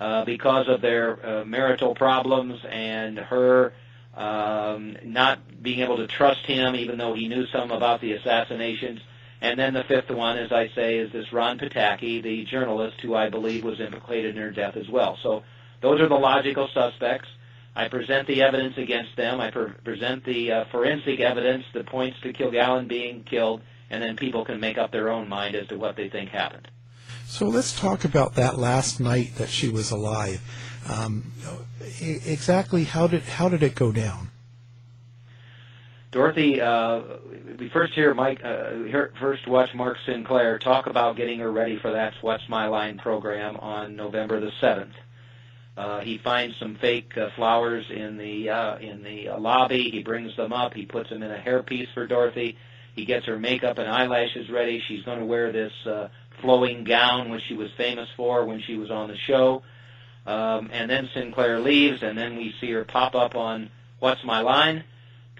[0.00, 3.72] uh, because of their uh, marital problems and her
[4.14, 9.00] um, not being able to trust him, even though he knew some about the assassinations.
[9.42, 13.14] And then the fifth one, as I say, is this Ron Pataky, the journalist who
[13.14, 15.18] I believe was implicated in her death as well.
[15.22, 15.42] So
[15.80, 17.28] those are the logical suspects.
[17.74, 19.40] I present the evidence against them.
[19.40, 24.16] I pre- present the uh, forensic evidence that points to Kilgallen being killed, and then
[24.16, 26.68] people can make up their own mind as to what they think happened.
[27.30, 30.42] So let's talk about that last night that she was alive.
[30.88, 31.32] Um,
[32.00, 34.30] exactly how did how did it go down?
[36.10, 37.02] Dorothy, uh,
[37.56, 38.72] we first hear Mike, uh,
[39.20, 43.56] first watch Mark Sinclair talk about getting her ready for that What's My Line program
[43.58, 44.96] on November the seventh.
[45.76, 49.88] Uh, he finds some fake uh, flowers in the uh, in the uh, lobby.
[49.88, 50.74] He brings them up.
[50.74, 52.56] He puts them in a hairpiece for Dorothy.
[52.96, 54.82] He gets her makeup and eyelashes ready.
[54.88, 56.08] She's going to wear this uh,
[56.40, 59.62] flowing gown, which she was famous for when she was on the show.
[60.26, 64.40] Um, and then Sinclair leaves, and then we see her pop up on What's My
[64.40, 64.84] Line.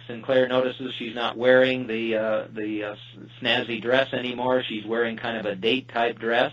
[0.07, 2.97] Sinclair notices she's not wearing the uh, the uh,
[3.41, 4.65] snazzy dress anymore.
[4.67, 6.53] She's wearing kind of a date type dress.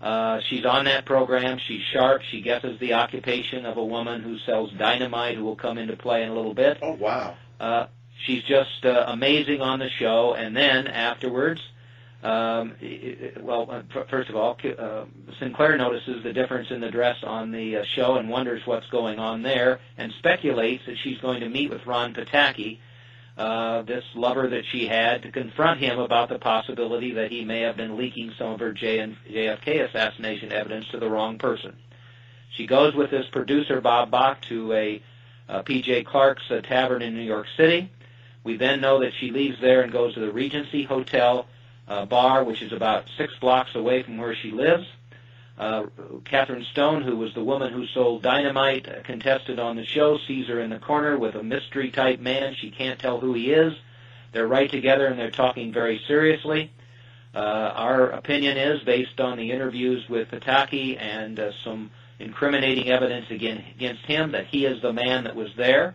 [0.00, 1.58] Uh, she's on that program.
[1.58, 2.22] She's sharp.
[2.30, 6.22] She guesses the occupation of a woman who sells dynamite, who will come into play
[6.22, 6.78] in a little bit.
[6.82, 7.36] Oh wow.
[7.58, 7.86] Uh,
[8.26, 10.34] she's just uh, amazing on the show.
[10.34, 11.60] And then afterwards,
[12.22, 12.74] um,
[13.40, 15.04] well, uh, first of all, uh,
[15.38, 19.20] Sinclair notices the difference in the dress on the uh, show and wonders what's going
[19.20, 22.80] on there, and speculates that she's going to meet with Ron Pataky,
[23.36, 27.60] uh, this lover that she had, to confront him about the possibility that he may
[27.60, 31.76] have been leaking some of her JFK assassination evidence to the wrong person.
[32.56, 35.02] She goes with this producer Bob Bach to a
[35.48, 36.02] uh, P.J.
[36.02, 37.92] Clarke's uh, tavern in New York City.
[38.42, 41.46] We then know that she leaves there and goes to the Regency Hotel
[41.88, 44.86] uh, bar, which is about six blocks away from where she lives.
[45.58, 45.86] Uh,
[46.24, 50.46] Catherine Stone, who was the woman who sold dynamite, uh, contested on the show, sees
[50.46, 52.54] her in the corner with a mystery type man.
[52.54, 53.74] She can't tell who he is.
[54.32, 56.70] They're right together and they're talking very seriously.
[57.34, 63.30] Uh, our opinion is, based on the interviews with Pataky and uh, some incriminating evidence
[63.30, 65.94] again, against him, that he is the man that was there.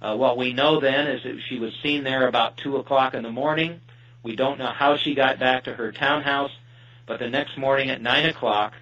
[0.00, 3.22] Uh, what we know then is that she was seen there about 2 o'clock in
[3.22, 3.80] the morning.
[4.22, 6.52] We don't know how she got back to her townhouse,
[7.06, 8.74] but the next morning at 9 o'clock,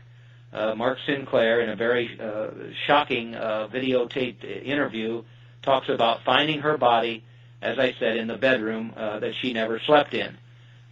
[0.53, 2.49] uh, Mark Sinclair, in a very uh,
[2.87, 5.23] shocking uh, videotaped interview,
[5.63, 7.25] talks about finding her body,
[7.63, 10.37] as I said, in the bedroom uh, that she never slept in.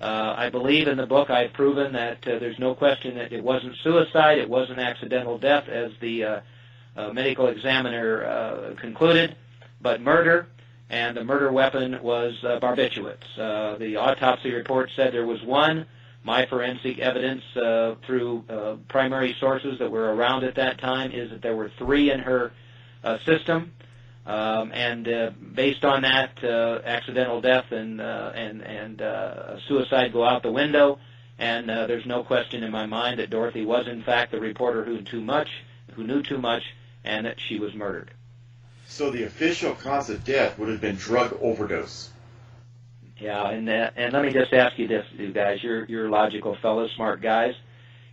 [0.00, 3.42] Uh, I believe in the book I've proven that uh, there's no question that it
[3.42, 6.40] wasn't suicide, it wasn't accidental death, as the uh,
[6.96, 9.34] uh, medical examiner uh, concluded,
[9.80, 10.46] but murder,
[10.90, 13.38] and the murder weapon was uh, barbiturates.
[13.38, 15.86] Uh, the autopsy report said there was one.
[16.24, 21.30] My forensic evidence uh, through uh, primary sources that were around at that time is
[21.30, 22.52] that there were three in her
[23.04, 23.72] uh, system.
[24.26, 30.12] Um, and uh, based on that, uh, accidental death and uh, and and uh, suicide
[30.12, 30.98] go out the window.
[31.38, 34.84] And uh, there's no question in my mind that Dorothy was in fact the reporter
[34.84, 35.48] who knew too much,
[35.94, 36.62] who knew too much,
[37.04, 38.10] and that she was murdered.
[38.90, 42.10] So the official cause of death would have been drug overdose.
[43.18, 45.62] Yeah, and uh, and let me just ask you this, you guys.
[45.62, 47.54] You're you're logical fellows, smart guys.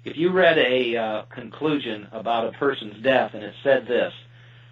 [0.04, 4.14] If you read a uh, conclusion about a person's death and it said this,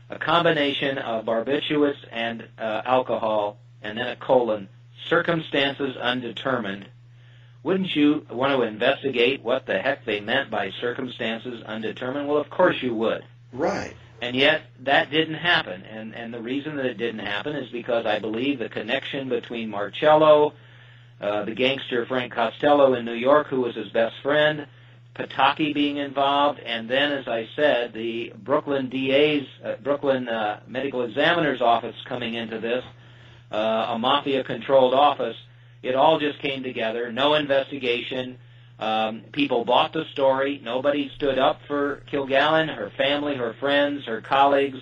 [0.09, 4.67] a combination of barbiturates and uh, alcohol, and then a colon,
[5.07, 6.85] circumstances undetermined,
[7.63, 12.27] wouldn't you want to investigate what the heck they meant by circumstances undetermined?
[12.27, 13.23] Well, of course you would.
[13.53, 13.95] Right.
[14.23, 15.83] And yet that didn't happen.
[15.83, 19.69] And and the reason that it didn't happen is because I believe the connection between
[19.69, 20.53] Marcello,
[21.19, 24.65] uh, the gangster Frank Costello in New York, who was his best friend,
[25.13, 31.03] Pataky being involved, and then, as I said, the Brooklyn DA's, uh, Brooklyn uh, Medical
[31.03, 32.83] Examiner's office coming into this,
[33.51, 35.35] uh, a mafia-controlled office.
[35.83, 37.11] It all just came together.
[37.11, 38.37] No investigation.
[38.79, 40.59] Um, people bought the story.
[40.63, 44.79] Nobody stood up for Kilgallen, her family, her friends, her colleagues.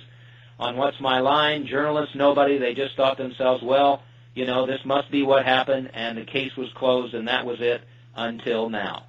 [0.60, 2.60] On What's My Line, journalists, nobody.
[2.60, 4.04] They just thought themselves, well,
[4.36, 7.60] you know, this must be what happened, and the case was closed, and that was
[7.62, 7.82] it
[8.16, 9.06] until now.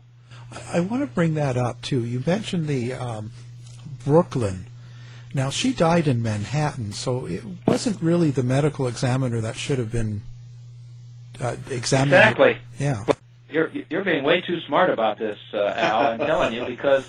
[0.72, 2.04] I want to bring that up too.
[2.04, 3.32] You mentioned the um,
[4.04, 4.66] Brooklyn.
[5.34, 9.90] Now she died in Manhattan, so it wasn't really the medical examiner that should have
[9.90, 10.22] been
[11.40, 12.18] uh, examining.
[12.18, 12.58] Exactly.
[12.78, 13.04] Yeah.
[13.52, 16.12] You're you're being way too smart about this, uh, Al.
[16.12, 17.08] I'm telling you because,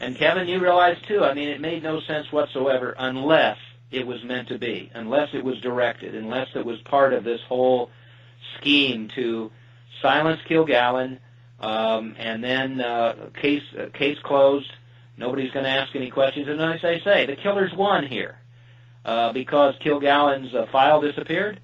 [0.00, 1.22] and Kevin, you realize too.
[1.24, 3.58] I mean, it made no sense whatsoever unless
[3.90, 7.40] it was meant to be, unless it was directed, unless it was part of this
[7.42, 7.90] whole
[8.58, 9.50] scheme to
[10.00, 11.18] silence Kilgallen
[11.60, 14.70] um, and then uh, case uh, case closed.
[15.16, 16.48] Nobody's going to ask any questions.
[16.48, 18.38] And as I say, the killer's won here
[19.04, 21.60] uh, because Kilgallen's uh, file disappeared.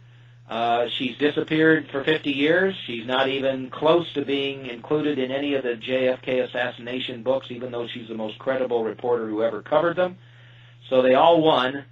[0.49, 2.75] Uh, she's disappeared for 50 years.
[2.87, 7.71] She's not even close to being included in any of the JFK assassination books, even
[7.71, 10.17] though she's the most credible reporter who ever covered them.
[10.89, 11.85] So they all won.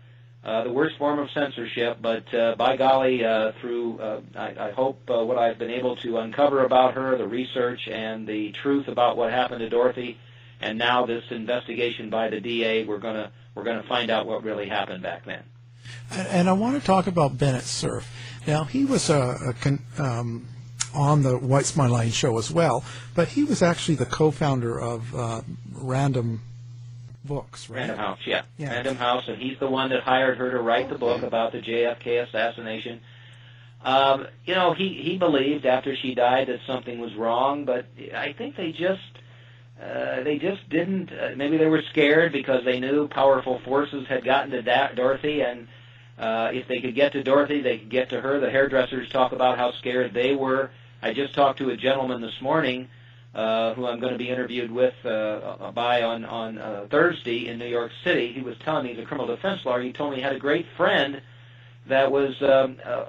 [0.43, 4.71] Uh, the worst form of censorship, but uh, by golly, uh, through uh, I, I
[4.71, 8.87] hope uh, what I've been able to uncover about her, the research and the truth
[8.87, 10.19] about what happened to Dorothy,
[10.61, 14.69] and now this investigation by the DA, we're gonna we're gonna find out what really
[14.69, 15.43] happened back then.
[16.13, 18.09] And, I want to talk about Bennett Cerf.
[18.47, 20.47] Now he was a, a con, um,
[20.95, 22.85] on the What's My Line show as well,
[23.15, 25.43] but he was actually the co-founder of uh,
[25.73, 26.41] Random
[27.25, 27.81] books, right?
[27.81, 28.43] Random House, yeah.
[28.57, 28.73] Yeah.
[28.73, 31.61] Random House, and he's the one that hired her to write the book about the
[31.61, 33.01] JFK assassination.
[33.85, 38.33] Um, you know, he he believed after she died that something was wrong, but I
[38.33, 39.01] think they just
[39.81, 41.13] uh, they just didn't.
[41.13, 45.43] Uh, maybe they were scared because they knew powerful forces had gotten to da- Dorothy,
[45.43, 45.69] and
[46.19, 48.41] uh, if they could get to Dorothy, they could get to her.
[48.41, 50.71] The hairdressers talk about how scared they were.
[51.03, 52.89] I just talked to a gentleman this morning
[53.37, 57.59] uh, who I'm going to be interviewed with uh, by on on uh, Thursday in
[57.59, 58.33] New York City.
[58.33, 59.83] He was telling me he's a criminal defense lawyer.
[59.83, 61.21] He told me he had a great friend
[61.87, 63.05] that was um, uh,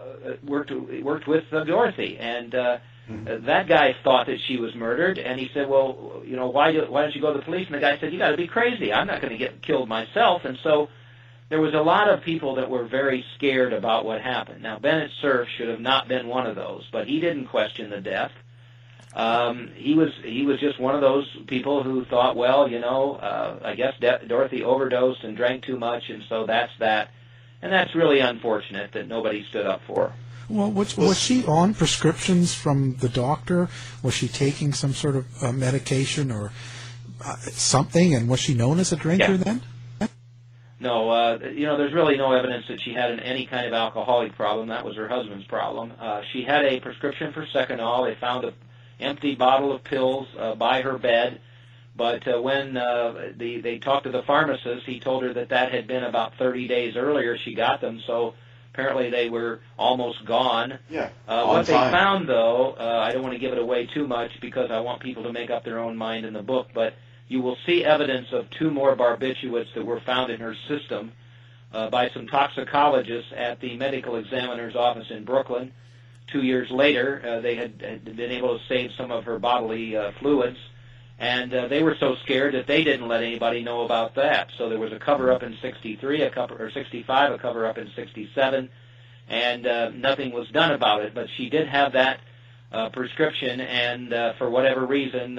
[0.45, 2.77] worked worked with uh, Dorothy, and uh,
[3.09, 3.45] mm-hmm.
[3.45, 5.17] that guy thought that she was murdered.
[5.17, 7.67] And he said, "Well, you know, why do, why don't you go to the police?"
[7.67, 8.91] And the guy said, "You got to be crazy.
[8.91, 10.89] I'm not going to get killed myself." And so.
[11.49, 14.61] There was a lot of people that were very scared about what happened.
[14.61, 18.01] Now, Bennett Cerf should have not been one of those, but he didn't question the
[18.01, 18.31] death
[19.17, 23.15] um, he was he was just one of those people who thought, well, you know,
[23.15, 27.09] uh, I guess De- Dorothy overdosed and drank too much, and so that's that,
[27.63, 30.09] and that's really unfortunate that nobody stood up for.
[30.09, 30.13] her.
[30.49, 33.69] Well, was, was she on prescriptions from the doctor?
[34.03, 36.51] Was she taking some sort of uh, medication or
[37.25, 38.13] uh, something?
[38.13, 39.37] And was she known as a drinker Yeah.
[39.37, 39.61] then?
[40.79, 43.73] No, uh, you know, there's really no evidence that she had an, any kind of
[43.73, 44.67] alcoholic problem.
[44.67, 45.93] That was her husband's problem.
[45.99, 48.05] Uh, she had a prescription for Seconal.
[48.05, 48.53] They found a
[48.99, 51.41] empty bottle of pills uh, by her bed.
[51.95, 55.71] But uh, when uh, the, they talked to the pharmacist, he told her that that
[55.71, 58.01] had been about 30 days earlier she got them.
[58.05, 58.35] So
[58.71, 60.77] apparently they were almost gone.
[60.89, 61.09] Yeah.
[61.27, 61.91] Uh, what they time.
[61.91, 65.01] found, though, uh, I don't want to give it away too much because I want
[65.01, 66.93] people to make up their own mind in the book, but
[67.27, 71.11] you will see evidence of two more barbiturates that were found in her system.
[71.73, 75.71] uh, by some toxicologists at the medical examiner's office in Brooklyn.
[76.27, 79.95] Two years later, uh, they had, had been able to save some of her bodily
[79.95, 80.57] uh, fluids,
[81.19, 84.49] and uh, they were so scared that they didn't let anybody know about that.
[84.57, 87.77] So there was a cover up in '63, a cover or '65, a cover up
[87.77, 88.69] in '67,
[89.29, 91.13] and uh, nothing was done about it.
[91.13, 92.19] But she did have that
[92.71, 95.31] uh, prescription, and for whatever reason,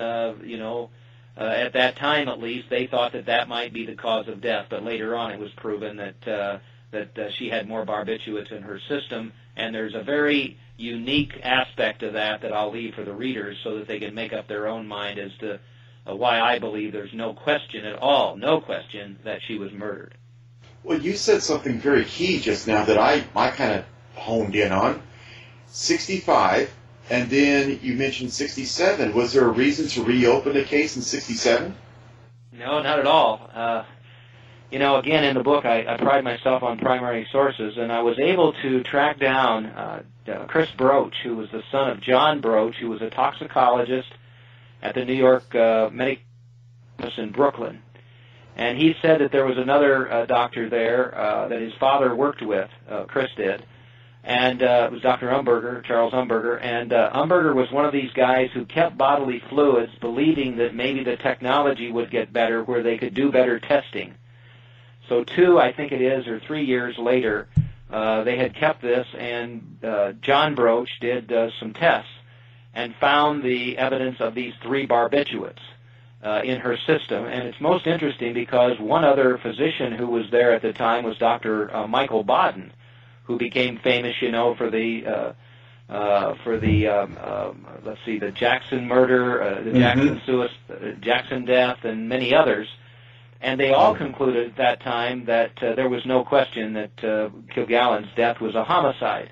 [0.44, 0.90] you know,
[1.38, 4.40] uh, at that time at least, they thought that that might be the cause of
[4.40, 4.66] death.
[4.68, 6.58] But later on, it was proven that uh,
[6.90, 12.02] that uh, she had more barbiturates in her system, and there's a very unique aspect
[12.02, 14.68] of that that I'll leave for the readers so that they can make up their
[14.68, 15.60] own mind as to
[16.08, 20.14] uh, why I believe there's no question at all, no question that she was murdered.
[20.82, 23.84] Well, you said something very key just now that I, I kind of
[24.14, 25.02] honed in on.
[25.66, 26.72] 65,
[27.10, 29.14] and then you mentioned 67.
[29.14, 31.74] Was there a reason to reopen the case in 67?
[32.52, 33.50] No, not at all.
[33.52, 33.84] Uh,
[34.70, 38.02] you know, again, in the book, I, I pride myself on primary sources, and I
[38.02, 42.40] was able to track down uh, uh, Chris Broach, who was the son of John
[42.40, 44.12] Broach, who was a toxicologist
[44.82, 46.22] at the New York uh, Medical
[47.16, 47.80] in Brooklyn.
[48.56, 52.42] And he said that there was another uh, doctor there uh, that his father worked
[52.42, 53.64] with, uh, Chris did,
[54.28, 55.28] and uh, it was Dr.
[55.30, 56.62] Umberger, Charles Umberger.
[56.62, 61.02] And uh, Umberger was one of these guys who kept bodily fluids, believing that maybe
[61.02, 64.14] the technology would get better where they could do better testing.
[65.08, 67.48] So two, I think it is, or three years later,
[67.90, 72.10] uh, they had kept this, and uh, John Broach did uh, some tests
[72.74, 75.62] and found the evidence of these three barbiturates
[76.22, 77.24] uh, in her system.
[77.24, 81.16] And it's most interesting because one other physician who was there at the time was
[81.16, 81.74] Dr.
[81.74, 82.74] Uh, Michael Baden,
[83.28, 88.18] who became famous, you know, for the uh, uh, for the um, um, let's see,
[88.18, 89.78] the Jackson murder, uh, the Mhm.
[89.78, 92.68] Jackson suicide, uh, Jackson death, and many others.
[93.40, 97.28] And they all concluded at that time that uh, there was no question that uh,
[97.54, 99.30] Kilgallen's death was a homicide.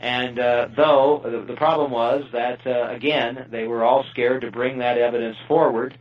[0.00, 4.50] And uh, though the, the problem was that uh, again they were all scared to
[4.50, 5.96] bring that evidence forward,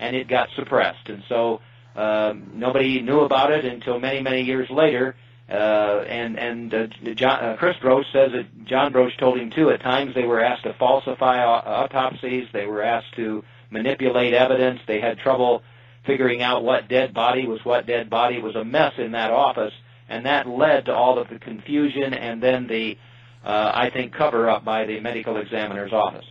[0.00, 1.08] and it got suppressed.
[1.08, 1.60] And so
[1.94, 5.14] um, nobody knew about it until many many years later.
[5.52, 9.68] Uh, and and uh, John, uh, Chris Broach says that John Broach told him too.
[9.68, 12.48] At times they were asked to falsify autopsies.
[12.54, 14.80] They were asked to manipulate evidence.
[14.86, 15.62] They had trouble
[16.06, 18.36] figuring out what dead body was what dead body.
[18.36, 19.74] It was a mess in that office,
[20.08, 22.96] and that led to all of the confusion and then the,
[23.44, 26.24] uh, I think, cover up by the medical examiner's office.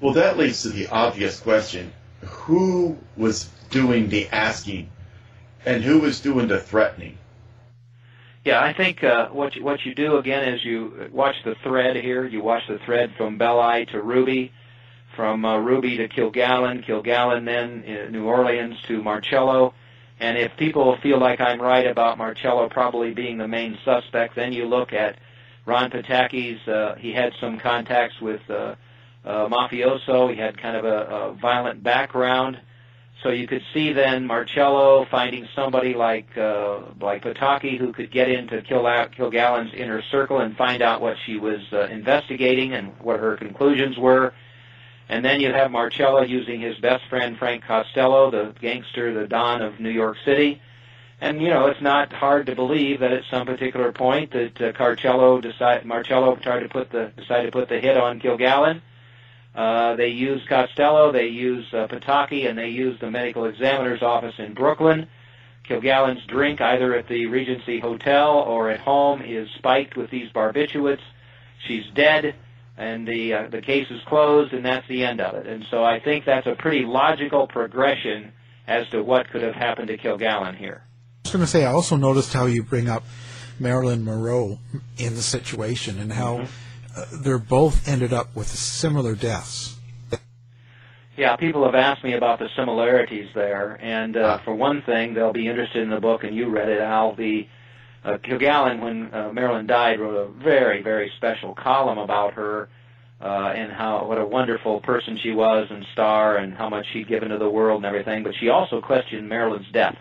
[0.00, 1.92] Well, that leads to the obvious question.
[2.22, 4.88] Who was doing the asking
[5.66, 7.18] and who was doing the threatening?
[8.46, 11.96] Yeah, I think uh, what you, what you do again is you watch the thread
[11.96, 12.24] here.
[12.24, 14.52] You watch the thread from Belli to Ruby,
[15.16, 19.74] from uh, Ruby to Kilgallen, Kilgallen then in New Orleans to Marcello.
[20.20, 24.52] And if people feel like I'm right about Marcello probably being the main suspect, then
[24.52, 25.18] you look at
[25.64, 26.68] Ron Pataky's.
[26.68, 28.76] Uh, he had some contacts with uh,
[29.24, 30.32] uh, mafioso.
[30.32, 32.60] He had kind of a, a violent background.
[33.22, 38.28] So you could see then Marcello finding somebody like uh, like Pataky who could get
[38.28, 43.18] into Kil- Kilgallen's inner circle and find out what she was uh, investigating and what
[43.18, 44.34] her conclusions were.
[45.08, 49.62] And then you have Marcello using his best friend Frank Costello, the gangster, the don
[49.62, 50.60] of New York City.
[51.20, 54.72] And you know, it's not hard to believe that at some particular point that uh,
[54.72, 58.82] Carcello decide Marcello tried to put the decided to put the hit on Kilgallen.
[59.56, 64.34] Uh, they use Costello, they use uh, Pataky, and they use the medical examiner's office
[64.38, 65.08] in Brooklyn.
[65.66, 71.00] Kilgallen's drink, either at the Regency Hotel or at home, is spiked with these barbiturates.
[71.66, 72.34] She's dead,
[72.76, 75.46] and the uh, the case is closed, and that's the end of it.
[75.46, 78.32] And so I think that's a pretty logical progression
[78.66, 80.82] as to what could have happened to Kilgallen here.
[80.84, 83.04] I was going to say, I also noticed how you bring up
[83.58, 84.58] Marilyn Monroe
[84.98, 86.46] in the situation and how uh,
[87.12, 89.76] they're both ended up with similar deaths.
[91.16, 95.32] Yeah, people have asked me about the similarities there, and uh, for one thing, they'll
[95.32, 97.14] be interested in the book, and you read it, Al.
[97.14, 97.48] The
[98.04, 102.68] uh, Kilgallen, when uh, Marilyn died, wrote a very, very special column about her
[103.20, 107.08] uh, and how what a wonderful person she was and star, and how much she'd
[107.08, 108.22] given to the world and everything.
[108.22, 109.96] But she also questioned Marilyn's death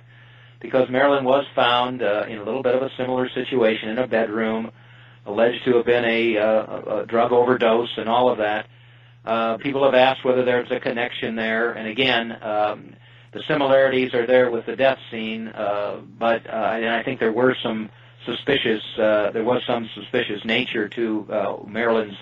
[0.60, 4.08] because Marilyn was found uh, in a little bit of a similar situation in a
[4.08, 4.72] bedroom,
[5.26, 8.68] alleged to have been a, uh, a drug overdose and all of that.
[9.26, 12.94] Uh, people have asked whether there's a connection there, and again, um,
[13.32, 17.34] the similarities are there with the death scene, uh, but uh, and I think there
[17.34, 17.90] were some
[18.26, 22.18] suspicious, uh, there was some suspicious nature to uh, Marilyn's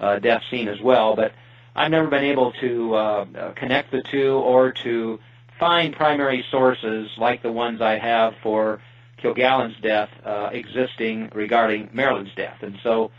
[0.00, 1.14] uh, death scene as well.
[1.14, 1.32] But
[1.74, 5.20] I've never been able to uh, connect the two or to
[5.58, 8.80] find primary sources like the ones I have for
[9.22, 13.10] Kilgallen's death uh, existing regarding Marilyn's death, and so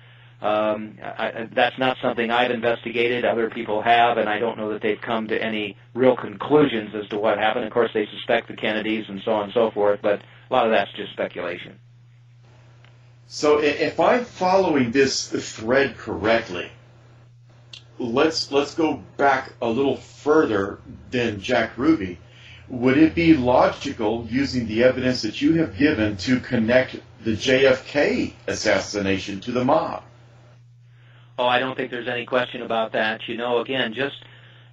[0.42, 3.26] um, I, that's not something I've investigated.
[3.26, 7.10] Other people have, and I don't know that they've come to any real conclusions as
[7.10, 7.66] to what happened.
[7.66, 10.66] Of course, they suspect the Kennedys and so on and so forth, but a lot
[10.66, 11.80] of that's just speculation.
[13.26, 16.72] So, if I'm following this thread correctly,
[17.98, 20.80] let's let's go back a little further
[21.10, 22.20] than Jack Ruby.
[22.70, 28.34] Would it be logical, using the evidence that you have given, to connect the JFK
[28.46, 30.04] assassination to the mob?
[31.40, 33.22] Oh, I don't think there's any question about that.
[33.28, 34.16] You know, again, just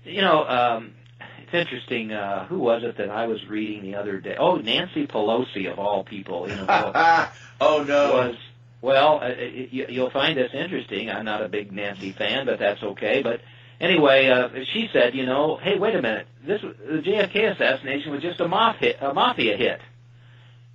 [0.04, 0.94] you know, um,
[1.42, 2.12] it's interesting.
[2.12, 4.36] Uh, who was it that I was reading the other day?
[4.38, 6.48] Oh, Nancy Pelosi of all people.
[6.48, 6.66] You know,
[7.60, 8.12] oh no.
[8.12, 8.36] Was
[8.80, 11.10] well, uh, you, you'll find this interesting.
[11.10, 13.22] I'm not a big Nancy fan, but that's okay.
[13.22, 13.40] But
[13.84, 18.22] anyway, uh, she said, you know, hey, wait a minute, this the JFK assassination was
[18.22, 19.80] just a mafia a mafia hit.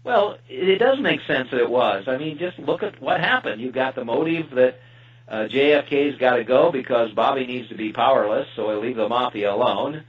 [0.03, 2.05] Well, it does make sense that it was.
[2.07, 3.61] I mean, just look at what happened.
[3.61, 4.79] You've got the motive that
[5.27, 9.09] uh, JFK's got to go because Bobby needs to be powerless, so he'll leave the
[9.09, 10.03] mafia alone.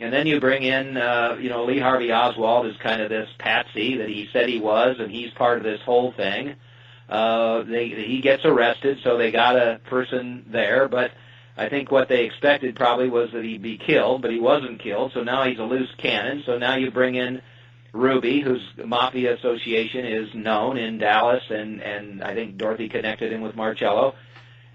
[0.00, 3.28] And then you bring in, uh, you know, Lee Harvey Oswald is kind of this
[3.38, 6.56] patsy that he said he was, and he's part of this whole thing.
[7.08, 11.12] Uh, they, he gets arrested, so they got a person there, but
[11.56, 15.12] I think what they expected probably was that he'd be killed, but he wasn't killed,
[15.12, 16.42] so now he's a loose cannon.
[16.44, 17.42] So now you bring in
[17.92, 23.40] Ruby, whose mafia association is known in Dallas, and and I think Dorothy connected him
[23.40, 24.14] with Marcello.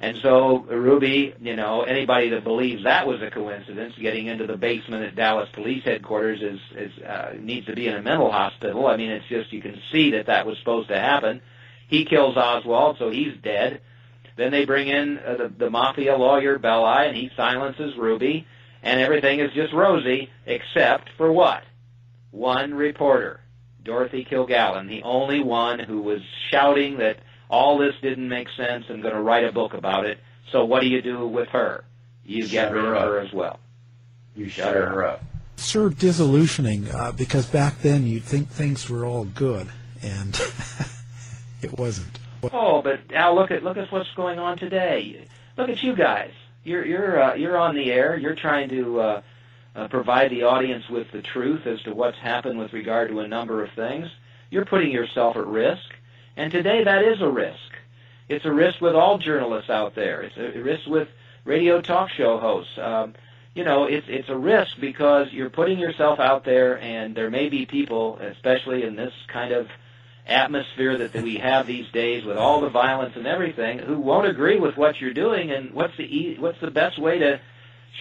[0.02, 4.56] And so Ruby, you know, anybody that believes that was a coincidence, getting into the
[4.56, 8.88] basement at Dallas Police Headquarters is is uh, needs to be in a mental hospital.
[8.88, 11.42] I mean, it's just you can see that that was supposed to happen.
[11.90, 13.82] He kills Oswald, so he's dead.
[14.40, 18.48] Then they bring in uh, the, the mafia lawyer Belli, and he silences Ruby,
[18.82, 21.62] and everything is just rosy, except for what?
[22.32, 23.42] One reporter,
[23.84, 27.18] Dorothy Kilgallen, the only one who was shouting that
[27.50, 30.20] all this didn't make sense and going to write a book about it.
[30.54, 31.84] So what do you do with her?
[32.24, 33.28] You Shut get rid her of her up.
[33.28, 33.60] as well.
[34.38, 35.22] You shut her up.
[35.58, 39.68] Sure disillusioning uh, because back then you'd think things were all good,
[40.02, 40.40] and
[41.62, 42.20] it wasn't.
[42.44, 45.28] Oh, but Al, look at look at what's going on today.
[45.58, 46.32] Look at you guys.
[46.64, 48.18] You're you're uh, you're on the air.
[48.18, 49.22] You're trying to uh,
[49.76, 53.28] uh, provide the audience with the truth as to what's happened with regard to a
[53.28, 54.10] number of things.
[54.50, 55.94] You're putting yourself at risk,
[56.38, 57.58] and today that is a risk.
[58.30, 60.22] It's a risk with all journalists out there.
[60.22, 61.08] It's a risk with
[61.46, 62.78] radio talk show hosts.
[62.78, 63.16] Um,
[63.56, 67.50] you know, it's it's a risk because you're putting yourself out there, and there may
[67.50, 69.68] be people, especially in this kind of
[70.30, 74.60] atmosphere that, we have these days with all the violence and everything, who won't agree
[74.60, 75.52] with what you're doing.
[75.52, 77.40] And what's the e- what's the best way to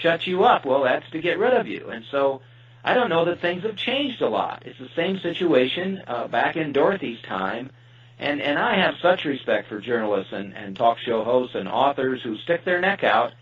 [0.03, 0.64] shut you up?
[0.64, 1.89] Well, that's to get rid of you.
[1.91, 2.43] And so,
[2.85, 4.62] I don't know that things have changed a lot.
[4.66, 7.70] It's the same situation uh, back in Dorothy's time.
[8.18, 12.20] And and I have such respect for journalists and, and talk show hosts and authors
[12.22, 13.33] who stick their neck out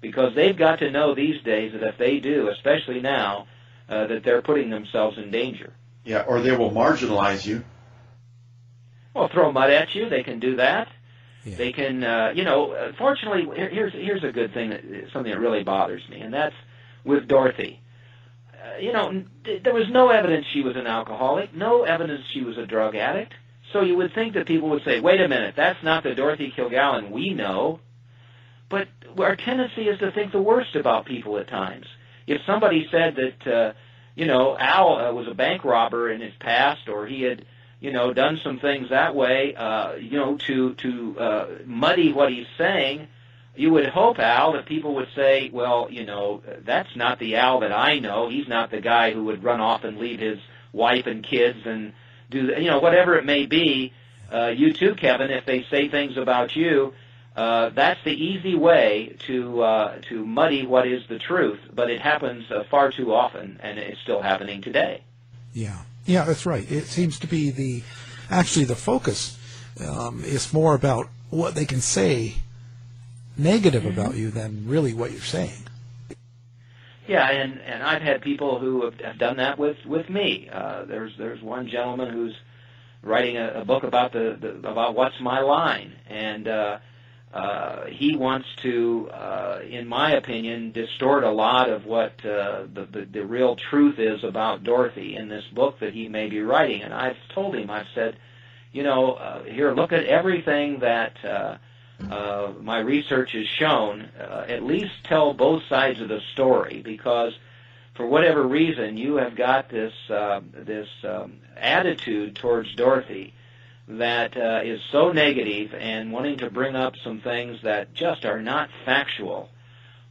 [0.00, 3.46] because they've got to know these days that if they do, especially now,
[3.88, 5.72] uh, that they're putting themselves in danger.
[6.04, 7.64] Yeah, or they will marginalize you.
[9.14, 10.08] Well, throw mud at you.
[10.08, 10.88] They can do that.
[11.56, 12.92] They can, uh, you know.
[12.98, 16.54] Fortunately, here's here's a good thing that something that really bothers me, and that's
[17.04, 17.80] with Dorothy.
[18.52, 22.22] Uh, you know, n- th- there was no evidence she was an alcoholic, no evidence
[22.32, 23.34] she was a drug addict.
[23.72, 26.50] So you would think that people would say, "Wait a minute, that's not the Dorothy
[26.56, 27.80] Kilgallen we know."
[28.70, 28.88] But
[29.18, 31.86] our tendency is to think the worst about people at times.
[32.26, 33.72] If somebody said that, uh,
[34.14, 37.44] you know, Al uh, was a bank robber in his past, or he had,
[37.84, 42.32] you know, done some things that way, uh, you know, to to uh, muddy what
[42.32, 43.08] he's saying,
[43.54, 47.60] you would hope, Al, that people would say, well, you know, that's not the Al
[47.60, 48.30] that I know.
[48.30, 50.38] He's not the guy who would run off and leave his
[50.72, 51.92] wife and kids and
[52.30, 53.92] do, you know, whatever it may be.
[54.32, 56.94] Uh, you too, Kevin, if they say things about you,
[57.36, 61.60] uh, that's the easy way to uh, to muddy what is the truth.
[61.70, 65.02] But it happens uh, far too often, and it's still happening today.
[65.52, 66.70] Yeah, yeah, that's right.
[66.70, 67.82] It seems to be the
[68.30, 69.38] actually the focus
[69.80, 72.34] um, is more about what they can say
[73.36, 75.64] negative about you than really what you're saying.
[77.06, 80.48] Yeah, and and I've had people who have, have done that with with me.
[80.50, 82.34] Uh, there's there's one gentleman who's
[83.02, 86.78] writing a, a book about the, the about what's my line, and uh,
[87.34, 92.86] uh, he wants to, uh, in my opinion, distort a lot of what uh, the,
[92.88, 96.82] the the real truth is about Dorothy in this book that he may be writing.
[96.82, 98.16] And I've told him, I've said,
[98.70, 101.24] you know, uh, here, look at everything that.
[101.24, 101.58] Uh,
[102.10, 107.32] uh, my research has shown, uh, at least tell both sides of the story because
[107.94, 113.32] for whatever reason, you have got this uh, this um, attitude towards Dorothy
[113.86, 118.40] that uh, is so negative and wanting to bring up some things that just are
[118.40, 119.50] not factual.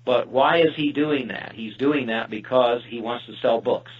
[0.05, 1.53] But why is he doing that?
[1.53, 3.91] He's doing that because he wants to sell books.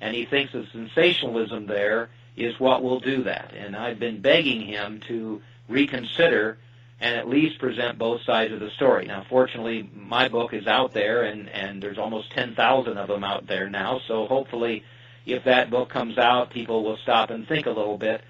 [0.00, 3.52] And he thinks the sensationalism there is what will do that.
[3.54, 6.58] And I've been begging him to reconsider
[7.00, 9.06] and at least present both sides of the story.
[9.06, 13.48] Now, fortunately, my book is out there, and, and there's almost 10,000 of them out
[13.48, 14.84] there now, so hopefully
[15.26, 18.22] if that book comes out, people will stop and think a little bit.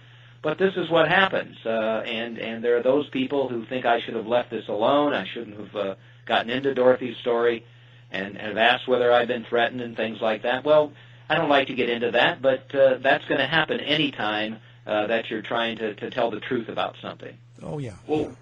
[0.43, 4.01] But this is what happens, uh, and and there are those people who think I
[4.01, 5.15] should have left this alone.
[5.15, 5.95] I shouldn't have uh,
[6.27, 7.65] gotten into Dorothy's story,
[8.11, 10.65] and, and have asked whether I've been threatened and things like that.
[10.65, 10.93] Well,
[11.31, 15.07] I don't like to get into that, but uh, that's going to happen anytime uh,
[15.07, 17.37] that you're trying to, to tell the truth about something.
[17.63, 17.95] Oh yeah.
[18.09, 18.37] Well,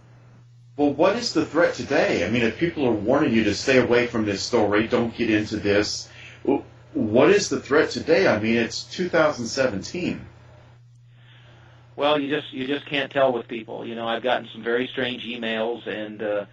[0.77, 2.27] well, what is the threat today?
[2.27, 5.31] I mean, if people are warning you to stay away from this story, don't get
[5.31, 6.09] into this.
[6.95, 8.27] What is the threat today?
[8.27, 10.27] I mean, it's 2017.
[12.01, 13.87] Well, you just you just can't tell with people.
[13.87, 16.47] You know, I've gotten some very strange emails and uh,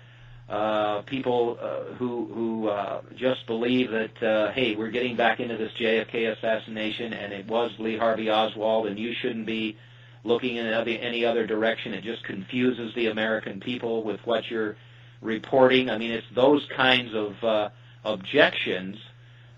[0.50, 5.56] uh, people uh, who who uh, just believe that uh, hey, we're getting back into
[5.56, 9.78] this JFK assassination, and it was Lee Harvey Oswald, and you shouldn't be
[10.26, 11.94] looking in any other direction.
[11.94, 14.76] It just confuses the American people with what you're
[15.22, 15.90] reporting.
[15.90, 17.70] I mean, it's those kinds of uh,
[18.04, 18.98] objections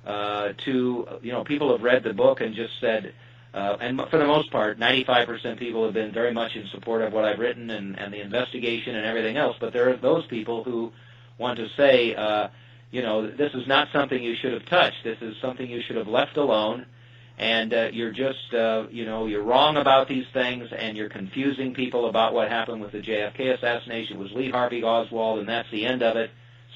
[0.05, 3.11] uh, to you know people have read the book and just said
[3.53, 7.13] uh, and for the most part, 95% people have been very much in support of
[7.13, 9.57] what I've written and, and the investigation and everything else.
[9.59, 10.91] But there are those people who
[11.39, 12.49] want to say, uh,
[12.91, 15.03] you know, this is not something you should have touched.
[15.03, 16.85] This is something you should have left alone.
[17.39, 21.73] And uh, you're just, uh, you know, you're wrong about these things, and you're confusing
[21.73, 24.17] people about what happened with the JFK assassination.
[24.17, 26.31] It was Lee Harvey Oswald, and that's the end of it.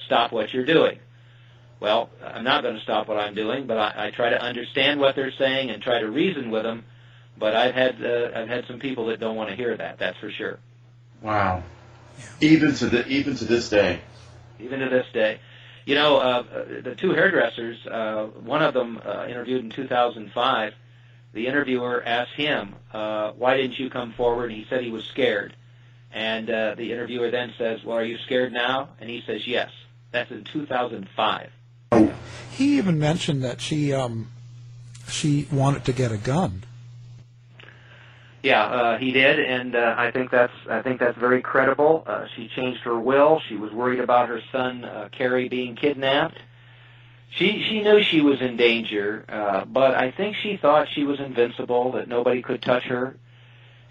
[0.05, 0.99] Stop what you're doing.
[1.83, 5.01] Well, I'm not going to stop what I'm doing, but I, I try to understand
[5.01, 6.85] what they're saying and try to reason with them.
[7.37, 9.99] But I've had uh, I've had some people that don't want to hear that.
[9.99, 10.59] That's for sure.
[11.21, 11.61] Wow.
[12.39, 13.99] Even to the even to this day.
[14.61, 15.41] Even to this day.
[15.85, 16.43] You know, uh,
[16.83, 20.73] the two hairdressers, uh, one of them uh, interviewed in 2005.
[21.33, 25.03] The interviewer asked him, uh, "Why didn't you come forward?" And he said he was
[25.03, 25.53] scared.
[26.13, 29.69] And uh, the interviewer then says, "Well, are you scared now?" And he says, "Yes."
[30.13, 31.49] That's in 2005.
[32.51, 34.29] He even mentioned that she um,
[35.07, 36.63] she wanted to get a gun.
[38.43, 42.03] Yeah, uh, he did, and uh, I think that's I think that's very credible.
[42.05, 43.41] Uh, she changed her will.
[43.47, 46.37] She was worried about her son uh, Kerry being kidnapped.
[47.31, 51.19] She she knew she was in danger, uh, but I think she thought she was
[51.19, 53.15] invincible, that nobody could touch her.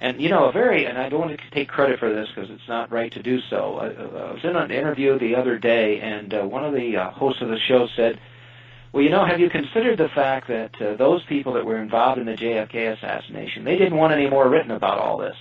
[0.03, 2.51] And you know, a very and I don't want to take credit for this because
[2.51, 3.77] it's not right to do so.
[3.77, 7.11] I, I was in an interview the other day, and uh, one of the uh,
[7.13, 8.19] hosts of the show said,
[8.91, 12.19] "Well, you know, have you considered the fact that uh, those people that were involved
[12.19, 15.37] in the JFK assassination, they didn't want any more written about all this."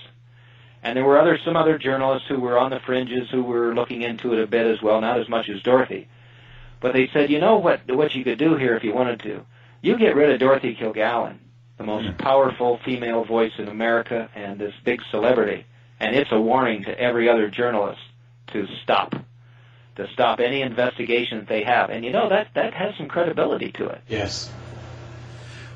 [0.84, 4.02] And there were other some other journalists who were on the fringes who were looking
[4.02, 6.06] into it a bit as well, not as much as Dorothy.
[6.78, 9.44] But they said, you know what what you could do here if you wanted to,
[9.80, 11.38] you get rid of Dorothy Kilgallen
[11.82, 15.66] the most powerful female voice in America and this big celebrity.
[15.98, 18.00] And it's a warning to every other journalist
[18.48, 19.14] to stop,
[19.96, 21.90] to stop any investigation that they have.
[21.90, 24.00] And you know that that has some credibility to it.
[24.08, 24.50] Yes.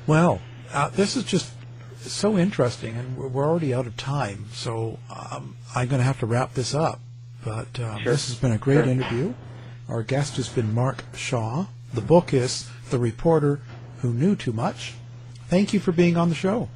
[0.05, 0.41] Well,
[0.71, 1.51] uh, this is just
[1.99, 6.25] so interesting, and we're already out of time, so um, I'm going to have to
[6.25, 7.01] wrap this up.
[7.43, 8.13] But uh, sure.
[8.13, 8.93] this has been a great sure.
[8.93, 9.33] interview.
[9.89, 11.65] Our guest has been Mark Shaw.
[11.93, 13.59] The book is The Reporter
[13.99, 14.93] Who Knew Too Much
[15.47, 16.69] thank you for being on the show.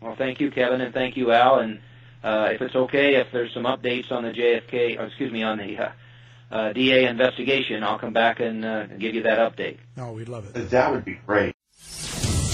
[0.00, 1.58] Well, thank you, Kevin, and thank you, Al.
[1.58, 1.80] And
[2.22, 5.58] uh, if it's okay, if there's some updates on the JFK, or excuse me, on
[5.58, 5.92] the uh,
[6.50, 9.78] uh, DA investigation, I'll come back and uh, give you that update.
[9.96, 10.70] Oh, we'd love it.
[10.70, 11.56] That would be great.